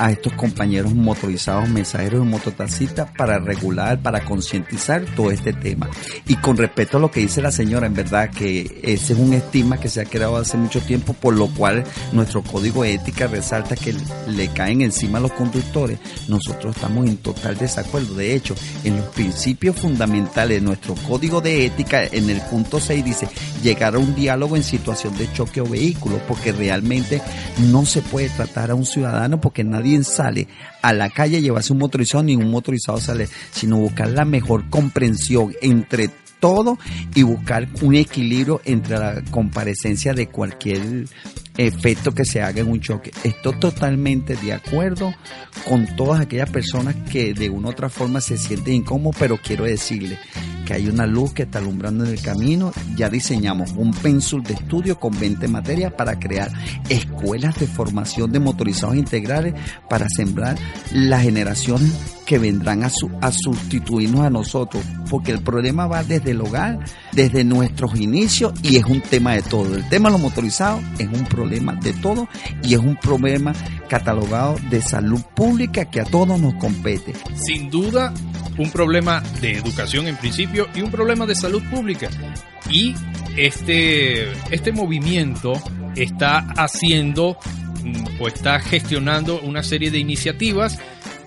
a 0.02 0.11
estos 0.11 0.32
compañeros 0.32 0.92
motorizados, 0.94 1.68
mensajeros 1.68 2.26
y 2.26 2.28
mototaxistas 2.28 3.09
para 3.16 3.38
regular, 3.38 4.02
para 4.02 4.25
concientizar 4.25 5.04
todo 5.14 5.30
este 5.30 5.52
tema. 5.52 5.88
Y 6.26 6.35
con 6.35 6.56
respecto 6.56 6.97
a 6.97 7.00
lo 7.00 7.09
que 7.09 7.21
dice 7.21 7.40
la 7.40 7.52
señora, 7.52 7.87
en 7.87 7.94
verdad 7.94 8.28
que 8.28 8.80
ese 8.82 9.12
es 9.12 9.18
un 9.21 9.32
estigma 9.32 9.78
que 9.78 9.88
se 9.88 10.00
ha 10.00 10.04
creado 10.04 10.37
hace 10.38 10.56
mucho 10.56 10.80
tiempo, 10.80 11.12
por 11.12 11.35
lo 11.35 11.47
cual 11.47 11.85
nuestro 12.12 12.42
código 12.42 12.82
de 12.82 12.94
ética 12.94 13.28
resalta 13.28 13.76
que 13.76 13.94
le 14.26 14.49
caen 14.49 14.80
encima 14.80 15.18
a 15.18 15.21
los 15.21 15.30
conductores. 15.32 16.00
Nosotros 16.26 16.75
estamos 16.75 17.06
en 17.06 17.18
total 17.18 17.56
desacuerdo. 17.56 18.16
De 18.16 18.35
hecho, 18.35 18.56
en 18.82 18.97
los 18.97 19.06
principios 19.11 19.76
fundamentales 19.76 20.61
de 20.61 20.66
nuestro 20.66 20.97
código 20.97 21.40
de 21.40 21.66
ética, 21.66 22.02
en 22.04 22.28
el 22.28 22.40
punto 22.40 22.80
6 22.80 23.04
dice 23.04 23.28
llegar 23.62 23.94
a 23.94 23.99
un 24.00 24.16
diálogo 24.16 24.56
en 24.56 24.64
situación 24.64 25.16
de 25.16 25.32
choque 25.32 25.61
o 25.61 25.64
vehículo, 25.64 26.18
porque 26.26 26.50
realmente 26.50 27.23
no 27.71 27.87
se 27.87 28.02
puede 28.02 28.30
tratar 28.30 28.73
a 28.73 28.75
un 28.75 28.85
ciudadano 28.85 29.40
porque 29.40 29.62
nadie 29.62 29.91
sale 30.00 30.49
a 30.80 30.92
la 30.92 31.11
calle 31.11 31.37
a 31.37 31.40
llevarse 31.40 31.72
un 31.72 31.78
motorizado, 31.78 32.25
ni 32.25 32.37
un 32.37 32.50
motorizado 32.50 32.99
sale, 32.99 33.28
sino 33.52 33.76
buscar 33.76 34.08
la 34.08 34.25
mejor 34.25 34.68
comprensión 34.70 35.54
entre 35.62 36.11
todo 36.40 36.78
y 37.14 37.22
buscar 37.22 37.68
un 37.82 37.94
equilibrio 37.94 38.61
entre 38.64 38.99
la 38.99 39.22
comparecencia 39.30 40.12
de 40.12 40.26
cualquier 40.26 41.06
efecto 41.62 42.12
que 42.12 42.25
se 42.25 42.42
haga 42.42 42.61
en 42.61 42.69
un 42.69 42.81
choque. 42.81 43.12
Estoy 43.25 43.54
totalmente 43.57 44.37
de 44.37 44.52
acuerdo 44.52 45.14
con 45.69 45.87
todas 45.97 46.21
aquellas 46.21 46.50
personas 46.50 46.95
que 47.11 47.35
de 47.35 47.50
una 47.50 47.69
u 47.69 47.71
otra 47.71 47.88
forma 47.88 48.21
se 48.21 48.37
sienten 48.37 48.75
incómodos, 48.75 49.16
pero 49.19 49.38
quiero 49.38 49.64
decirle 49.64 50.19
que 50.66 50.75
hay 50.75 50.88
una 50.88 51.07
luz 51.07 51.33
que 51.33 51.42
está 51.42 51.59
alumbrando 51.59 52.04
en 52.04 52.12
el 52.12 52.23
camino. 52.23 52.73
Ya 52.97 53.09
diseñamos 53.09 53.73
un 53.73 53.92
pensul 53.92 54.42
de 54.42 54.54
estudio 54.54 54.99
con 54.99 55.19
20 55.19 55.49
materias 55.49 55.92
para 55.92 56.19
crear 56.19 56.50
escuelas 56.88 57.59
de 57.59 57.66
formación 57.66 58.33
de 58.33 58.40
motorizados 58.40 58.97
integrales 58.97 59.54
para 59.88 60.07
sembrar 60.09 60.57
la 60.92 61.21
generación 61.21 61.81
que 62.33 62.39
vendrán 62.39 62.83
a, 62.83 62.91
a 63.21 63.31
sustituirnos 63.31 64.23
a 64.23 64.31
nosotros, 64.31 64.83
porque 65.11 65.33
el 65.33 65.43
problema 65.43 65.87
va 65.87 66.03
desde 66.03 66.31
el 66.31 66.41
hogar, 66.41 66.79
desde 67.12 67.45
nuestros 67.45 67.95
inicios 68.01 68.55
y 68.62 68.77
es 68.77 68.87
un 68.87 69.03
tema 69.03 69.35
de 69.35 69.43
todo. 69.43 69.77
El 69.77 69.87
tema 69.91 70.09
de 70.09 70.15
los 70.15 70.23
motorizados 70.23 70.83
es 70.99 71.09
un 71.09 71.27
problema 71.27 71.75
de 71.75 71.93
todo 71.93 72.27
y 72.62 72.73
es 72.73 72.81
un 72.81 72.97
problema 72.97 73.53
catalogado 73.87 74.57
de 74.71 74.81
salud 74.81 75.21
pública 75.35 75.85
que 75.91 76.01
a 76.01 76.07
todos 76.07 76.41
nos 76.41 76.55
compete. 76.55 77.12
Sin 77.35 77.69
duda, 77.69 78.15
un 78.57 78.71
problema 78.71 79.23
de 79.43 79.53
educación 79.53 80.09
en 80.09 80.17
principio 80.17 80.69
y 80.75 80.81
un 80.81 80.91
problema 80.91 81.27
de 81.27 81.35
salud 81.35 81.62
pública. 81.71 82.09
Y 82.71 82.95
este, 83.37 84.33
este 84.51 84.73
movimiento 84.73 85.53
está 85.97 86.39
haciendo 86.57 87.37
mm, 87.85 88.23
o 88.23 88.27
está 88.27 88.59
gestionando 88.59 89.39
una 89.43 89.62
serie 89.62 89.91
de 89.91 89.99
iniciativas 89.99 90.79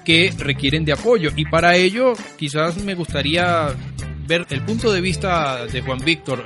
que 0.05 0.31
requieren 0.37 0.85
de 0.85 0.93
apoyo. 0.93 1.31
Y 1.35 1.45
para 1.45 1.75
ello, 1.75 2.13
quizás 2.37 2.81
me 2.81 2.95
gustaría 2.95 3.75
ver 4.27 4.45
el 4.49 4.61
punto 4.61 4.91
de 4.91 5.01
vista 5.01 5.65
de 5.65 5.81
Juan 5.81 5.99
Víctor 6.03 6.43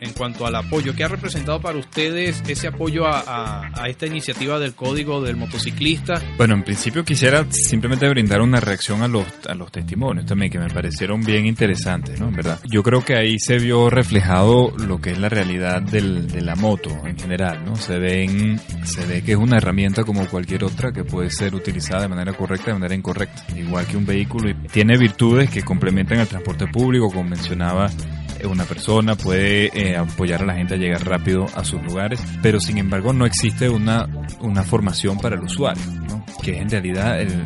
en 0.00 0.12
cuanto 0.12 0.46
al 0.46 0.54
apoyo. 0.54 0.94
que 0.94 1.04
ha 1.04 1.08
representado 1.08 1.60
para 1.60 1.78
ustedes 1.78 2.42
ese 2.48 2.68
apoyo 2.68 3.06
a, 3.06 3.70
esta 3.86 4.06
iniciativa 4.06 4.58
del 4.58 4.74
Código 4.74 5.20
del 5.20 5.36
Motociclista? 5.36 6.20
Bueno, 6.36 6.54
en 6.54 6.64
principio 6.64 7.04
quisiera 7.04 7.44
simplemente 7.50 8.08
brindar 8.08 8.40
una 8.40 8.60
reacción 8.60 9.02
a 9.02 9.08
los, 9.08 9.26
a 9.48 9.54
los 9.54 9.70
testimonios 9.70 10.26
también, 10.26 10.50
que 10.50 10.58
me 10.58 10.68
parecieron 10.68 11.20
bien 11.22 11.46
interesantes, 11.46 12.20
¿no? 12.20 12.30
¿Verdad? 12.30 12.60
Yo 12.70 12.82
creo 12.82 13.04
que 13.04 13.16
ahí 13.16 13.38
se 13.38 13.58
vio 13.58 13.90
reflejado 13.90 14.72
lo 14.76 15.00
que 15.00 15.10
es 15.10 15.18
la 15.18 15.28
realidad 15.28 15.82
de 15.82 16.40
la 16.40 16.54
moto 16.56 16.90
en 17.06 17.18
general, 17.18 17.64
¿no? 17.64 17.76
Se, 17.76 17.98
ven, 17.98 18.60
se 18.84 19.04
ve 19.06 19.22
que 19.22 19.32
es 19.32 19.38
una 19.38 19.58
herramienta 19.58 20.04
como 20.04 20.26
cualquier 20.26 20.64
otra 20.64 20.92
que 20.92 21.04
puede 21.04 21.30
ser 21.30 21.54
utilizada 21.54 22.02
de 22.02 22.08
manera 22.08 22.32
correcta, 22.32 22.66
de 22.66 22.74
manera 22.74 22.94
incorrecta. 22.94 23.44
Igual 23.56 23.86
que 23.86 23.96
un 23.96 24.06
vehículo 24.06 24.50
y 24.50 24.54
tiene 24.68 24.96
virtudes 24.96 25.50
que 25.50 25.62
complementan 25.62 26.20
el 26.20 26.26
transporte 26.26 26.66
público, 26.66 27.10
como 27.12 27.30
mencionaba 27.30 27.90
eh, 28.38 28.46
una 28.46 28.64
persona, 28.64 29.14
puede 29.14 29.70
eh, 29.74 29.96
apoyar 29.96 30.42
a 30.42 30.46
la 30.46 30.54
gente 30.54 30.74
a 30.74 30.76
llegar 30.76 31.06
rápido 31.06 31.46
a 31.54 31.64
sus 31.64 31.82
lugares, 31.82 32.20
pero 32.42 32.60
sin 32.60 32.78
embargo 32.78 33.12
no 33.12 33.26
existe 33.26 33.68
una, 33.68 34.08
una 34.40 34.62
formación 34.62 35.18
para 35.18 35.36
el 35.36 35.42
usuario, 35.42 35.82
¿no? 36.08 36.24
que 36.42 36.52
es 36.52 36.58
en 36.60 36.70
realidad 36.70 37.20
el, 37.20 37.44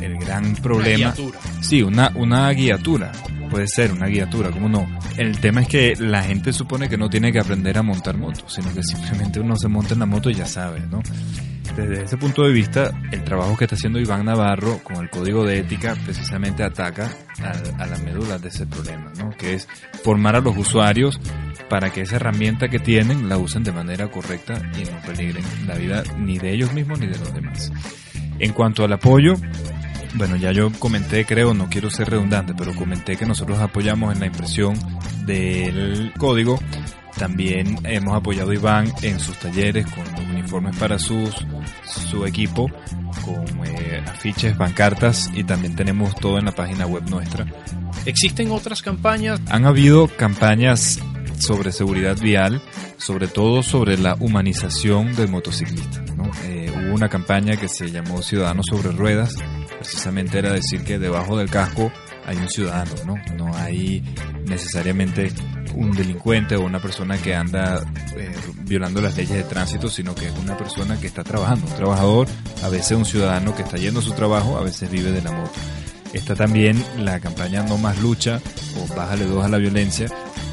el, 0.00 0.16
gran 0.18 0.54
problema. 0.56 1.14
Una 1.18 1.62
sí, 1.62 1.82
una, 1.82 2.12
una 2.14 2.50
guiatura. 2.52 3.12
Puede 3.50 3.66
ser 3.66 3.92
una 3.92 4.06
guiatura, 4.06 4.50
¿cómo 4.50 4.68
no? 4.68 4.86
El 5.16 5.38
tema 5.40 5.62
es 5.62 5.68
que 5.68 5.94
la 5.98 6.22
gente 6.22 6.52
supone 6.52 6.86
que 6.86 6.98
no 6.98 7.08
tiene 7.08 7.32
que 7.32 7.40
aprender 7.40 7.78
a 7.78 7.82
montar 7.82 8.16
moto, 8.18 8.46
sino 8.46 8.72
que 8.74 8.82
simplemente 8.82 9.40
uno 9.40 9.56
se 9.56 9.68
monta 9.68 9.94
en 9.94 10.00
la 10.00 10.06
moto 10.06 10.28
y 10.28 10.34
ya 10.34 10.44
sabe, 10.44 10.80
¿no? 10.80 11.00
Desde 11.76 12.04
ese 12.04 12.16
punto 12.16 12.42
de 12.42 12.52
vista, 12.52 12.90
el 13.12 13.24
trabajo 13.24 13.56
que 13.56 13.64
está 13.64 13.76
haciendo 13.76 14.00
Iván 14.00 14.24
Navarro 14.24 14.80
con 14.82 14.96
el 14.96 15.10
código 15.10 15.44
de 15.44 15.58
ética 15.58 15.94
precisamente 16.04 16.62
ataca 16.62 17.10
a, 17.42 17.82
a 17.82 17.86
la 17.86 17.98
médula 17.98 18.38
de 18.38 18.48
ese 18.48 18.66
problema, 18.66 19.12
¿no? 19.18 19.30
que 19.30 19.54
es 19.54 19.68
formar 20.02 20.36
a 20.36 20.40
los 20.40 20.56
usuarios 20.56 21.20
para 21.68 21.90
que 21.90 22.02
esa 22.02 22.16
herramienta 22.16 22.68
que 22.68 22.78
tienen 22.78 23.28
la 23.28 23.38
usen 23.38 23.62
de 23.62 23.72
manera 23.72 24.10
correcta 24.10 24.54
y 24.76 24.84
no 24.90 25.00
peligren 25.06 25.44
la 25.66 25.74
vida 25.74 26.02
ni 26.18 26.38
de 26.38 26.52
ellos 26.52 26.72
mismos 26.72 26.98
ni 26.98 27.06
de 27.06 27.18
los 27.18 27.32
demás. 27.34 27.72
En 28.38 28.52
cuanto 28.52 28.84
al 28.84 28.92
apoyo, 28.92 29.34
bueno, 30.14 30.36
ya 30.36 30.52
yo 30.52 30.70
comenté, 30.78 31.24
creo, 31.24 31.54
no 31.54 31.68
quiero 31.68 31.90
ser 31.90 32.10
redundante, 32.10 32.54
pero 32.56 32.74
comenté 32.74 33.16
que 33.16 33.26
nosotros 33.26 33.58
apoyamos 33.58 34.14
en 34.14 34.20
la 34.20 34.26
impresión 34.26 34.74
del 35.26 36.12
código. 36.18 36.58
También 37.18 37.78
hemos 37.84 38.14
apoyado 38.14 38.50
a 38.50 38.54
Iván 38.54 38.92
en 39.02 39.18
sus 39.18 39.36
talleres 39.38 39.86
con 39.86 40.04
los 40.04 40.20
uniformes 40.30 40.76
para 40.76 40.98
sus, 40.98 41.34
su 41.84 42.24
equipo, 42.24 42.70
con 43.24 43.66
eh, 43.66 44.02
afiches, 44.06 44.56
pancartas 44.56 45.30
y 45.34 45.44
también 45.44 45.74
tenemos 45.74 46.14
todo 46.14 46.38
en 46.38 46.44
la 46.44 46.52
página 46.52 46.86
web 46.86 47.02
nuestra. 47.10 47.44
¿Existen 48.06 48.50
otras 48.52 48.82
campañas? 48.82 49.40
Han 49.50 49.66
habido 49.66 50.06
campañas 50.06 51.00
sobre 51.38 51.72
seguridad 51.72 52.16
vial, 52.18 52.62
sobre 52.96 53.26
todo 53.26 53.62
sobre 53.62 53.98
la 53.98 54.14
humanización 54.20 55.14
del 55.14 55.28
motociclista. 55.28 56.00
¿no? 56.16 56.30
Eh, 56.44 56.72
hubo 56.72 56.94
una 56.94 57.08
campaña 57.08 57.56
que 57.56 57.68
se 57.68 57.90
llamó 57.90 58.22
Ciudadanos 58.22 58.66
sobre 58.70 58.92
Ruedas, 58.92 59.34
precisamente 59.78 60.38
era 60.38 60.52
decir 60.52 60.84
que 60.84 60.98
debajo 60.98 61.36
del 61.36 61.50
casco 61.50 61.92
hay 62.26 62.36
un 62.36 62.48
ciudadano, 62.50 62.92
¿no? 63.06 63.14
No 63.36 63.56
hay 63.56 64.02
necesariamente 64.44 65.32
un 65.78 65.92
delincuente 65.92 66.56
o 66.56 66.62
una 66.62 66.80
persona 66.80 67.16
que 67.18 67.34
anda 67.34 67.80
eh, 68.16 68.34
violando 68.62 69.00
las 69.00 69.16
leyes 69.16 69.36
de 69.36 69.44
tránsito, 69.44 69.88
sino 69.88 70.14
que 70.14 70.26
es 70.26 70.36
una 70.36 70.56
persona 70.56 70.98
que 70.98 71.06
está 71.06 71.22
trabajando, 71.22 71.66
un 71.66 71.74
trabajador, 71.74 72.26
a 72.64 72.68
veces 72.68 72.96
un 72.96 73.04
ciudadano 73.04 73.54
que 73.54 73.62
está 73.62 73.76
yendo 73.76 74.00
a 74.00 74.02
su 74.02 74.12
trabajo, 74.12 74.58
a 74.58 74.62
veces 74.62 74.90
vive 74.90 75.12
de 75.12 75.22
la 75.22 75.30
moto. 75.30 75.52
Está 76.12 76.34
también 76.34 76.82
la 76.98 77.20
campaña 77.20 77.62
No 77.62 77.78
Más 77.78 77.98
Lucha 78.00 78.40
o 78.76 78.94
Bájale 78.94 79.24
Dos 79.24 79.44
a 79.44 79.48
la 79.48 79.58
Violencia, 79.58 80.08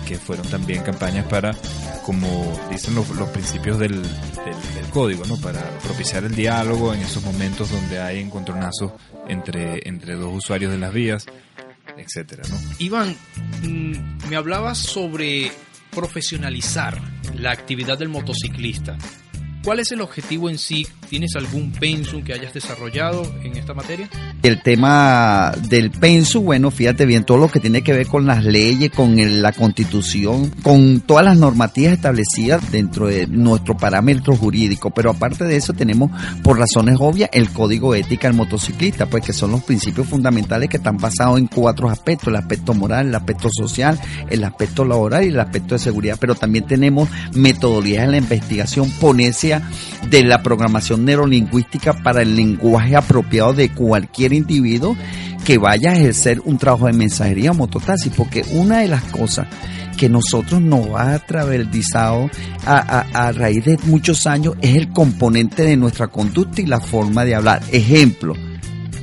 que 0.05 0.15
fueron 0.17 0.47
también 0.47 0.83
campañas 0.83 1.25
para, 1.25 1.55
como 2.05 2.27
dicen 2.69 2.93
los, 2.93 3.07
principios 3.29 3.79
del, 3.79 4.03
del, 4.03 4.75
del, 4.75 4.85
código, 4.91 5.25
¿no? 5.25 5.37
para 5.37 5.61
propiciar 5.79 6.23
el 6.23 6.35
diálogo 6.35 6.93
en 6.93 7.01
esos 7.01 7.23
momentos 7.23 7.71
donde 7.71 7.99
hay 7.99 8.19
encontronazos 8.19 8.91
entre, 9.27 9.87
entre 9.89 10.13
dos 10.13 10.35
usuarios 10.35 10.71
de 10.71 10.77
las 10.77 10.93
vías, 10.93 11.25
etcétera, 11.97 12.43
¿no? 12.49 12.57
Iván, 12.79 13.15
mm, 13.63 14.29
me 14.29 14.35
hablabas 14.35 14.77
sobre 14.77 15.51
profesionalizar 15.91 16.99
la 17.35 17.51
actividad 17.51 17.97
del 17.97 18.09
motociclista. 18.09 18.97
¿Cuál 19.65 19.79
es 19.79 19.91
el 19.91 20.01
objetivo 20.01 20.47
en 20.47 20.59
sí? 20.59 20.85
¿Tienes 21.09 21.35
algún 21.35 21.71
pensum 21.71 22.23
que 22.23 22.33
hayas 22.33 22.53
desarrollado 22.53 23.23
en 23.43 23.57
esta 23.57 23.73
materia? 23.73 24.07
El 24.43 24.61
tema 24.61 25.53
del 25.69 25.89
pensum, 25.89 26.45
bueno, 26.45 26.69
fíjate 26.69 27.07
bien, 27.07 27.23
todo 27.23 27.39
lo 27.39 27.47
que 27.47 27.59
tiene 27.59 27.81
que 27.81 27.91
ver 27.91 28.05
con 28.05 28.27
las 28.27 28.43
leyes, 28.43 28.91
con 28.91 29.17
el, 29.17 29.41
la 29.41 29.53
constitución, 29.53 30.51
con 30.61 31.01
todas 31.01 31.25
las 31.25 31.37
normativas 31.37 31.93
establecidas 31.93 32.71
dentro 32.71 33.07
de 33.07 33.25
nuestro 33.25 33.75
parámetro 33.75 34.35
jurídico. 34.35 34.91
Pero 34.91 35.09
aparte 35.09 35.45
de 35.45 35.55
eso 35.55 35.73
tenemos, 35.73 36.11
por 36.43 36.59
razones 36.59 36.97
obvias, 36.99 37.31
el 37.33 37.49
código 37.49 37.95
ética 37.95 38.27
del 38.27 38.37
motociclista, 38.37 39.07
pues 39.07 39.23
que 39.25 39.33
son 39.33 39.49
los 39.49 39.63
principios 39.63 40.07
fundamentales 40.07 40.69
que 40.69 40.77
están 40.77 40.97
basados 40.97 41.39
en 41.39 41.47
cuatro 41.47 41.89
aspectos, 41.89 42.27
el 42.27 42.35
aspecto 42.35 42.75
moral, 42.75 43.07
el 43.07 43.15
aspecto 43.15 43.49
social, 43.51 43.99
el 44.29 44.43
aspecto 44.43 44.85
laboral 44.85 45.23
y 45.23 45.29
el 45.29 45.39
aspecto 45.39 45.73
de 45.73 45.79
seguridad. 45.79 46.17
Pero 46.19 46.35
también 46.35 46.67
tenemos 46.67 47.09
metodologías 47.33 48.03
en 48.03 48.11
la 48.11 48.17
investigación, 48.17 48.91
ponencia 48.99 49.54
de 50.09 50.23
la 50.23 50.41
programación 50.41 51.05
neurolingüística 51.05 51.93
para 51.93 52.21
el 52.21 52.35
lenguaje 52.35 52.95
apropiado 52.95 53.53
de 53.53 53.69
cualquier 53.69 54.33
individuo 54.33 54.95
que 55.43 55.57
vaya 55.57 55.91
a 55.91 55.95
ejercer 55.95 56.41
un 56.43 56.57
trabajo 56.57 56.87
de 56.87 56.93
mensajería 56.93 57.51
o 57.51 57.53
mototaxi, 57.53 58.09
porque 58.09 58.43
una 58.51 58.79
de 58.79 58.87
las 58.87 59.03
cosas 59.03 59.47
que 59.95 60.09
nosotros 60.09 60.61
nos 60.61 60.89
ha 60.95 61.13
atravesado 61.13 62.29
a, 62.65 62.77
a, 62.77 63.27
a, 63.27 63.31
raíz 63.31 63.63
de 63.63 63.77
muchos 63.85 64.27
años 64.27 64.55
es 64.61 64.75
el 64.75 64.89
componente 64.89 65.63
de 65.63 65.77
nuestra 65.77 66.07
conducta 66.07 66.61
y 66.61 66.65
la 66.65 66.79
forma 66.79 67.23
de 67.23 67.35
hablar. 67.35 67.61
Ejemplo, 67.71 68.33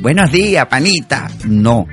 buenos 0.00 0.30
días, 0.30 0.66
panita. 0.66 1.30
No, 1.44 1.86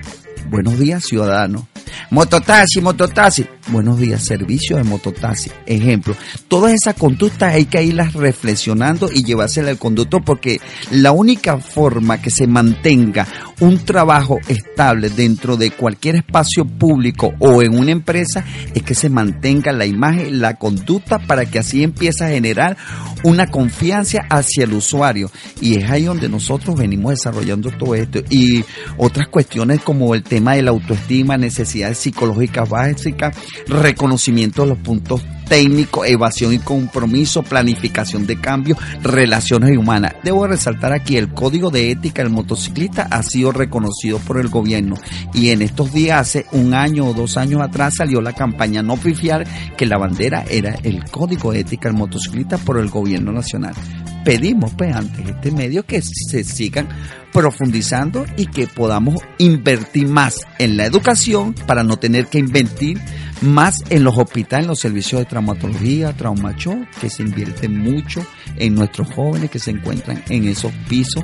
buenos 0.49 0.77
días, 0.77 1.03
ciudadano. 1.05 1.67
Mototaxi, 2.09 2.81
mototaxi. 2.81 3.45
Buenos 3.71 3.99
días, 3.99 4.25
servicio 4.25 4.77
de 4.77 4.83
mototaxi. 4.83 5.51
Ejemplo, 5.67 6.15
todas 6.47 6.73
esas 6.73 6.95
conductas 6.95 7.53
hay 7.53 7.65
que 7.65 7.83
irlas 7.83 8.13
reflexionando 8.13 9.11
y 9.13 9.23
llevárselas 9.23 9.69
al 9.69 9.77
conductor 9.77 10.23
porque 10.25 10.59
la 10.89 11.11
única 11.11 11.59
forma 11.59 12.19
que 12.19 12.31
se 12.31 12.47
mantenga 12.47 13.27
un 13.59 13.77
trabajo 13.85 14.39
estable 14.47 15.11
dentro 15.11 15.55
de 15.55 15.69
cualquier 15.69 16.15
espacio 16.15 16.65
público 16.65 17.33
o 17.37 17.61
en 17.61 17.77
una 17.77 17.91
empresa 17.91 18.43
es 18.73 18.81
que 18.81 18.95
se 18.95 19.09
mantenga 19.09 19.71
la 19.71 19.85
imagen, 19.85 20.41
la 20.41 20.55
conducta 20.55 21.19
para 21.19 21.45
que 21.45 21.59
así 21.59 21.83
empiece 21.83 22.25
a 22.25 22.29
generar 22.29 22.75
una 23.23 23.47
confianza 23.47 24.21
hacia 24.29 24.63
el 24.63 24.73
usuario. 24.73 25.29
Y 25.61 25.77
es 25.77 25.89
ahí 25.89 26.05
donde 26.05 26.27
nosotros 26.27 26.75
venimos 26.75 27.11
desarrollando 27.11 27.69
todo 27.71 27.93
esto. 27.93 28.21
Y 28.29 28.63
otras 28.97 29.27
cuestiones 29.27 29.81
como 29.81 30.15
el 30.15 30.23
tema 30.23 30.55
de 30.55 30.63
la 30.63 30.71
autoestima, 30.71 31.37
necesidades 31.37 31.99
psicológicas 31.99 32.67
básicas, 32.67 33.35
reconocimiento 33.67 34.63
de 34.63 34.69
los 34.69 34.77
puntos 34.77 35.23
técnicos, 35.49 36.07
evasión 36.07 36.53
y 36.53 36.59
compromiso, 36.59 37.43
planificación 37.43 38.25
de 38.25 38.39
cambio, 38.39 38.77
relaciones 39.01 39.75
humanas. 39.77 40.13
Debo 40.23 40.47
resaltar 40.47 40.93
aquí, 40.93 41.17
el 41.17 41.33
código 41.33 41.71
de 41.71 41.91
ética 41.91 42.21
del 42.21 42.31
motociclista 42.31 43.07
ha 43.09 43.23
sido 43.23 43.51
reconocido 43.51 44.19
por 44.19 44.39
el 44.39 44.47
gobierno 44.47 44.95
y 45.33 45.49
en 45.49 45.61
estos 45.61 45.91
días, 45.91 46.19
hace 46.19 46.45
un 46.51 46.73
año 46.73 47.07
o 47.07 47.13
dos 47.13 47.35
años 47.35 47.61
atrás, 47.61 47.95
salió 47.97 48.21
la 48.21 48.33
campaña 48.33 48.83
No 48.83 48.95
Pifiar, 48.95 49.45
que 49.75 49.87
la 49.87 49.97
bandera 49.97 50.45
era 50.49 50.75
el 50.83 51.03
código 51.05 51.51
de 51.51 51.61
ética 51.61 51.89
del 51.89 51.97
motociclista 51.97 52.57
por 52.59 52.77
el 52.77 52.89
gobierno 52.89 53.31
nacional. 53.31 53.73
Pedimos, 54.23 54.73
pues, 54.77 54.95
antes 54.95 55.27
este 55.27 55.51
medio 55.51 55.85
que 55.85 56.01
se 56.01 56.43
sigan 56.43 56.87
profundizando 57.31 58.25
y 58.37 58.47
que 58.47 58.67
podamos 58.67 59.15
invertir 59.37 60.07
más 60.07 60.41
en 60.57 60.77
la 60.77 60.85
educación 60.85 61.53
para 61.53 61.83
no 61.83 61.97
tener 61.97 62.27
que 62.27 62.39
invertir 62.39 62.99
más 63.41 63.83
en 63.89 64.03
los 64.03 64.17
hospitales, 64.17 64.65
en 64.65 64.69
los 64.69 64.79
servicios 64.79 65.21
de 65.21 65.25
traumatología, 65.25 66.13
traumacho, 66.13 66.75
que 66.99 67.09
se 67.09 67.23
invierte 67.23 67.69
mucho 67.69 68.25
en 68.57 68.75
nuestros 68.75 69.09
jóvenes 69.13 69.49
que 69.49 69.59
se 69.59 69.71
encuentran 69.71 70.23
en 70.29 70.47
esos 70.47 70.71
pisos 70.87 71.23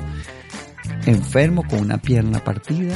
enfermos 1.06 1.66
con 1.68 1.80
una 1.80 1.98
pierna 1.98 2.42
partida 2.42 2.94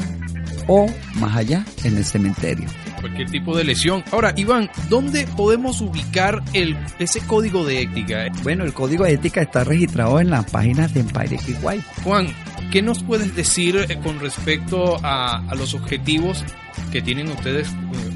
o 0.66 0.86
más 1.16 1.36
allá 1.36 1.64
en 1.84 1.96
el 1.96 2.04
cementerio. 2.04 2.68
Cualquier 3.00 3.30
tipo 3.30 3.56
de 3.56 3.64
lesión. 3.64 4.04
Ahora, 4.12 4.32
Iván, 4.36 4.70
¿dónde 4.88 5.26
podemos 5.36 5.80
ubicar 5.80 6.42
el, 6.52 6.76
ese 6.98 7.20
código 7.20 7.64
de 7.64 7.82
ética? 7.82 8.26
Bueno, 8.42 8.64
el 8.64 8.72
código 8.72 9.04
de 9.04 9.14
ética 9.14 9.42
está 9.42 9.64
registrado 9.64 10.20
en 10.20 10.30
las 10.30 10.50
páginas 10.50 10.92
de 10.92 11.00
Empire 11.00 11.38
White. 11.62 11.84
Juan, 12.04 12.28
¿qué 12.70 12.82
nos 12.82 13.02
puedes 13.02 13.34
decir 13.34 13.86
con 14.02 14.20
respecto 14.20 14.98
a, 15.02 15.38
a 15.48 15.54
los 15.54 15.74
objetivos 15.74 16.44
que 16.92 17.00
tienen 17.00 17.28
ustedes 17.28 17.68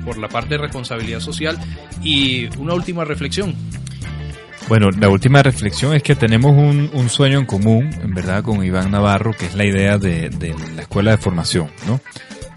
por 0.05 0.19
la 0.19 0.29
parte 0.29 0.51
de 0.55 0.59
responsabilidad 0.59 1.21
social? 1.21 1.59
Y 2.03 2.47
una 2.59 2.75
última 2.75 3.05
reflexión. 3.05 3.55
Bueno, 4.69 4.91
la 4.99 5.09
última 5.09 5.43
reflexión 5.43 5.95
es 5.95 6.03
que 6.03 6.15
tenemos 6.15 6.53
un, 6.53 6.91
un, 6.95 7.11
sueño 7.11 7.39
en 7.39 7.45
común, 7.45 7.91
en 8.03 8.15
verdad, 8.15 8.43
con 8.43 8.65
Iván 8.65 8.91
Navarro, 8.91 9.33
que 9.33 9.45
es 9.47 9.55
la 9.55 9.67
idea 9.67 9.99
de, 9.99 10.31
de 10.31 10.55
la 10.75 10.83
escuela 10.83 11.11
de 11.11 11.19
formación, 11.19 11.71
¿no? 11.87 12.01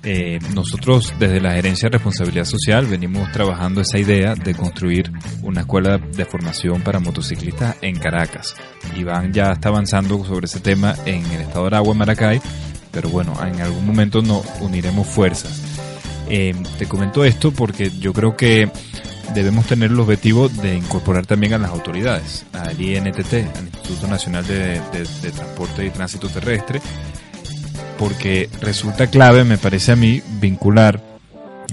Eh, 0.10 0.40
nosotros 0.56 1.14
desde 1.20 1.42
la 1.42 1.52
Gerencia 1.52 1.90
de 1.90 1.98
Responsabilidad 1.98 2.46
Social 2.46 2.86
venimos 2.86 3.30
trabajando 3.34 3.82
esa 3.82 4.00
idea 4.00 4.36
de 4.36 4.56
construir 4.56 5.12
una 5.44 5.62
escuela 5.62 5.98
de 5.98 6.24
formación 6.24 6.82
para 6.82 7.02
motociclistas 7.02 7.76
en 7.82 8.00
Caracas. 8.00 8.56
Iván 8.96 9.34
ya 9.34 9.52
está 9.52 9.68
avanzando 9.68 10.24
sobre 10.24 10.46
ese 10.46 10.62
tema 10.62 10.96
en 11.06 11.26
el 11.26 11.42
estado 11.42 11.64
de 11.64 11.68
Aragua, 11.76 11.92
en 11.92 11.98
Maracay, 11.98 12.42
pero 12.90 13.10
bueno, 13.10 13.34
en 13.46 13.60
algún 13.60 13.86
momento 13.86 14.22
nos 14.22 14.46
uniremos 14.62 15.06
fuerzas. 15.08 15.62
Eh, 16.30 16.56
te 16.80 16.86
comento 16.86 17.26
esto 17.26 17.52
porque 17.52 17.92
yo 18.00 18.14
creo 18.14 18.38
que 18.38 18.72
debemos 19.36 19.66
tener 19.66 19.92
el 19.92 20.00
objetivo 20.00 20.48
de 20.48 20.78
incorporar 20.78 21.26
también 21.26 21.52
a 21.52 21.58
las 21.58 21.72
autoridades, 21.72 22.46
al 22.54 22.80
INTT, 22.80 23.34
al 23.34 23.66
Instituto 23.66 24.08
Nacional 24.08 24.48
de, 24.48 24.80
de, 24.94 25.06
de 25.22 25.32
Transporte 25.34 25.86
y 25.86 25.90
Tránsito 25.90 26.30
Terrestre, 26.30 26.80
porque 27.98 28.50
resulta 28.62 29.08
clave, 29.08 29.44
me 29.44 29.58
parece 29.58 29.92
a 29.92 29.96
mí, 29.96 30.22
vincular 30.40 31.02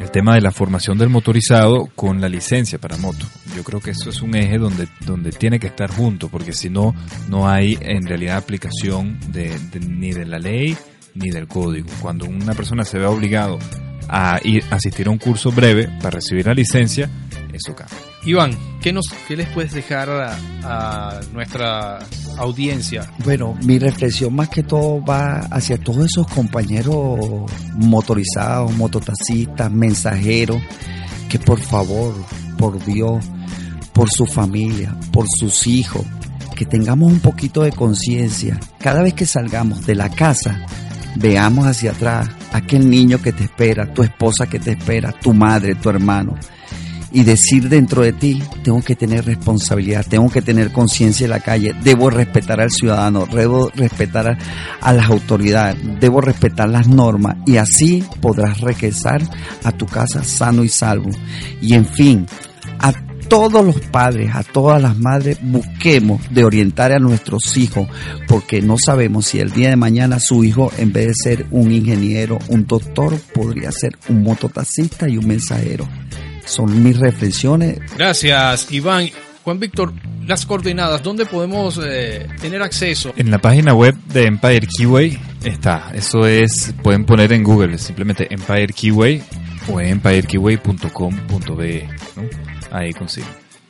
el 0.00 0.10
tema 0.10 0.34
de 0.34 0.40
la 0.40 0.50
formación 0.50 0.98
del 0.98 1.08
motorizado 1.08 1.86
con 1.94 2.20
la 2.20 2.28
licencia 2.28 2.78
para 2.78 2.96
moto. 2.96 3.26
Yo 3.54 3.62
creo 3.62 3.80
que 3.80 3.90
eso 3.90 4.10
es 4.10 4.22
un 4.22 4.34
eje 4.34 4.58
donde, 4.58 4.88
donde 5.06 5.30
tiene 5.30 5.60
que 5.60 5.68
estar 5.68 5.90
junto, 5.90 6.28
porque 6.28 6.52
si 6.52 6.68
no, 6.68 6.94
no 7.28 7.48
hay 7.48 7.78
en 7.80 8.06
realidad 8.06 8.36
aplicación 8.36 9.18
de, 9.28 9.56
de, 9.70 9.80
ni 9.80 10.12
de 10.12 10.26
la 10.26 10.38
ley 10.38 10.76
ni 11.14 11.30
del 11.30 11.46
código. 11.46 11.88
Cuando 12.00 12.26
una 12.26 12.54
persona 12.54 12.84
se 12.84 12.98
ve 12.98 13.06
obligado 13.06 13.58
a 14.08 14.40
ir 14.42 14.64
asistir 14.70 15.06
a 15.06 15.10
un 15.10 15.18
curso 15.18 15.52
breve 15.52 15.88
para 16.02 16.16
recibir 16.16 16.46
la 16.46 16.54
licencia, 16.54 17.08
eso 17.52 17.74
cambia. 17.74 18.13
Iván, 18.26 18.56
¿qué, 18.80 18.92
nos, 18.92 19.04
qué 19.28 19.36
les 19.36 19.48
puedes 19.48 19.72
dejar 19.72 20.08
a, 20.08 20.38
a 20.62 21.20
nuestra 21.32 21.98
audiencia? 22.38 23.10
Bueno, 23.22 23.54
mi 23.64 23.78
reflexión 23.78 24.34
más 24.34 24.48
que 24.48 24.62
todo 24.62 25.04
va 25.04 25.40
hacia 25.50 25.76
todos 25.76 26.06
esos 26.06 26.26
compañeros 26.28 27.18
motorizados, 27.74 28.72
mototaxistas, 28.76 29.70
mensajeros, 29.70 30.62
que 31.28 31.38
por 31.38 31.60
favor, 31.60 32.14
por 32.56 32.82
Dios, 32.84 33.24
por 33.92 34.10
su 34.10 34.24
familia, 34.24 34.96
por 35.12 35.26
sus 35.28 35.66
hijos, 35.66 36.06
que 36.56 36.64
tengamos 36.64 37.12
un 37.12 37.20
poquito 37.20 37.62
de 37.62 37.72
conciencia. 37.72 38.58
Cada 38.78 39.02
vez 39.02 39.12
que 39.12 39.26
salgamos 39.26 39.84
de 39.84 39.96
la 39.96 40.08
casa, 40.08 40.64
veamos 41.16 41.66
hacia 41.66 41.90
atrás 41.90 42.28
aquel 42.52 42.88
niño 42.88 43.20
que 43.20 43.32
te 43.32 43.44
espera, 43.44 43.92
tu 43.92 44.02
esposa 44.02 44.46
que 44.46 44.58
te 44.58 44.72
espera, 44.72 45.12
tu 45.12 45.34
madre, 45.34 45.74
tu 45.74 45.90
hermano. 45.90 46.34
Y 47.14 47.22
decir 47.22 47.68
dentro 47.68 48.02
de 48.02 48.12
ti, 48.12 48.42
tengo 48.64 48.82
que 48.82 48.96
tener 48.96 49.24
responsabilidad, 49.24 50.04
tengo 50.06 50.28
que 50.28 50.42
tener 50.42 50.72
conciencia 50.72 51.24
en 51.24 51.30
la 51.30 51.38
calle, 51.38 51.72
debo 51.84 52.10
respetar 52.10 52.60
al 52.60 52.72
ciudadano, 52.72 53.24
debo 53.32 53.70
respetar 53.72 54.36
a, 54.80 54.92
las 54.92 55.08
autoridades, 55.08 55.78
debo 56.00 56.20
respetar 56.20 56.68
las 56.68 56.88
normas 56.88 57.36
y 57.46 57.56
así 57.56 58.02
podrás 58.20 58.60
regresar 58.60 59.22
a 59.62 59.70
tu 59.70 59.86
casa 59.86 60.24
sano 60.24 60.64
y 60.64 60.68
salvo. 60.68 61.10
Y 61.60 61.74
en 61.74 61.86
fin, 61.86 62.26
a 62.80 62.92
todos 63.28 63.64
los 63.64 63.80
padres, 63.80 64.34
a 64.34 64.42
todas 64.42 64.82
las 64.82 64.96
madres, 64.98 65.38
busquemos 65.40 66.20
de 66.30 66.44
orientar 66.44 66.92
a 66.92 66.98
nuestros 66.98 67.56
hijos, 67.56 67.88
porque 68.26 68.60
no 68.60 68.76
sabemos 68.76 69.26
si 69.26 69.38
el 69.38 69.52
día 69.52 69.70
de 69.70 69.76
mañana 69.76 70.18
su 70.18 70.44
hijo, 70.44 70.70
en 70.78 70.92
vez 70.92 71.06
de 71.06 71.14
ser 71.14 71.46
un 71.50 71.72
ingeniero, 71.72 72.38
un 72.48 72.66
doctor, 72.66 73.16
podría 73.32 73.70
ser 73.70 73.96
un 74.08 74.22
mototaxista 74.22 75.08
y 75.08 75.16
un 75.16 75.26
mensajero. 75.26 75.88
Son 76.44 76.82
mis 76.82 76.98
reflexiones. 76.98 77.78
Gracias, 77.96 78.70
Iván. 78.70 79.08
Juan 79.44 79.60
Víctor, 79.60 79.92
las 80.26 80.44
coordenadas, 80.46 81.02
¿dónde 81.02 81.26
podemos 81.26 81.78
eh, 81.84 82.26
tener 82.40 82.62
acceso? 82.62 83.12
En 83.16 83.30
la 83.30 83.36
página 83.38 83.74
web 83.74 83.94
de 84.06 84.24
Empire 84.24 84.66
Keyway 84.66 85.20
está. 85.44 85.90
Eso 85.94 86.26
es, 86.26 86.74
pueden 86.82 87.04
poner 87.04 87.30
en 87.34 87.44
Google 87.44 87.76
simplemente 87.76 88.26
Empire 88.32 88.72
Keyway 88.72 89.22
o 89.70 89.80
empirekeyway.com.be. 89.80 91.88
¿no? 92.16 92.22
Ahí 92.70 92.94
consigo. 92.94 93.26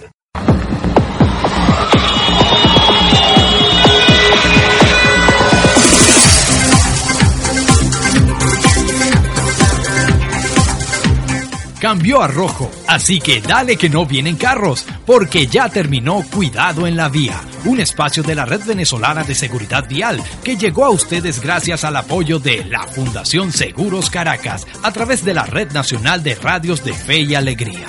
Cambió 11.80 12.22
a 12.22 12.28
rojo. 12.28 12.72
Así 12.88 13.20
que 13.20 13.42
dale 13.42 13.78
que 13.78 13.90
no 13.90 14.06
vienen 14.06 14.36
carros, 14.36 14.86
porque 15.06 15.48
ya 15.48 15.70
terminó 15.70 16.24
Cuidado 16.32 16.88
en 16.88 16.96
la 16.96 17.10
Vía, 17.10 17.42
un 17.66 17.80
espacio 17.80 18.24
de 18.24 18.36
la 18.36 18.46
Red 18.46 18.66
Venezolana 18.66 19.24
de 19.24 19.36
Seguridad 19.36 19.88
Vial 19.88 20.22
que 20.44 20.58
llegó 20.58 20.86
a 20.86 20.90
ustedes 20.90 21.42
gracias 21.42 21.84
al 21.84 21.96
apoyo 21.96 22.40
de 22.40 22.64
la 22.66 22.84
Fundación 22.84 23.52
Seguros 23.52 24.10
Caracas 24.10 24.66
a 24.84 24.92
través 24.92 25.24
de 25.24 25.34
la 25.34 25.44
Red 25.44 25.72
Nacional 25.72 26.24
de 26.24 26.36
Radios 26.36 26.84
de 26.84 26.94
Fe 26.94 27.20
y 27.22 27.36
Alegría. 27.36 27.86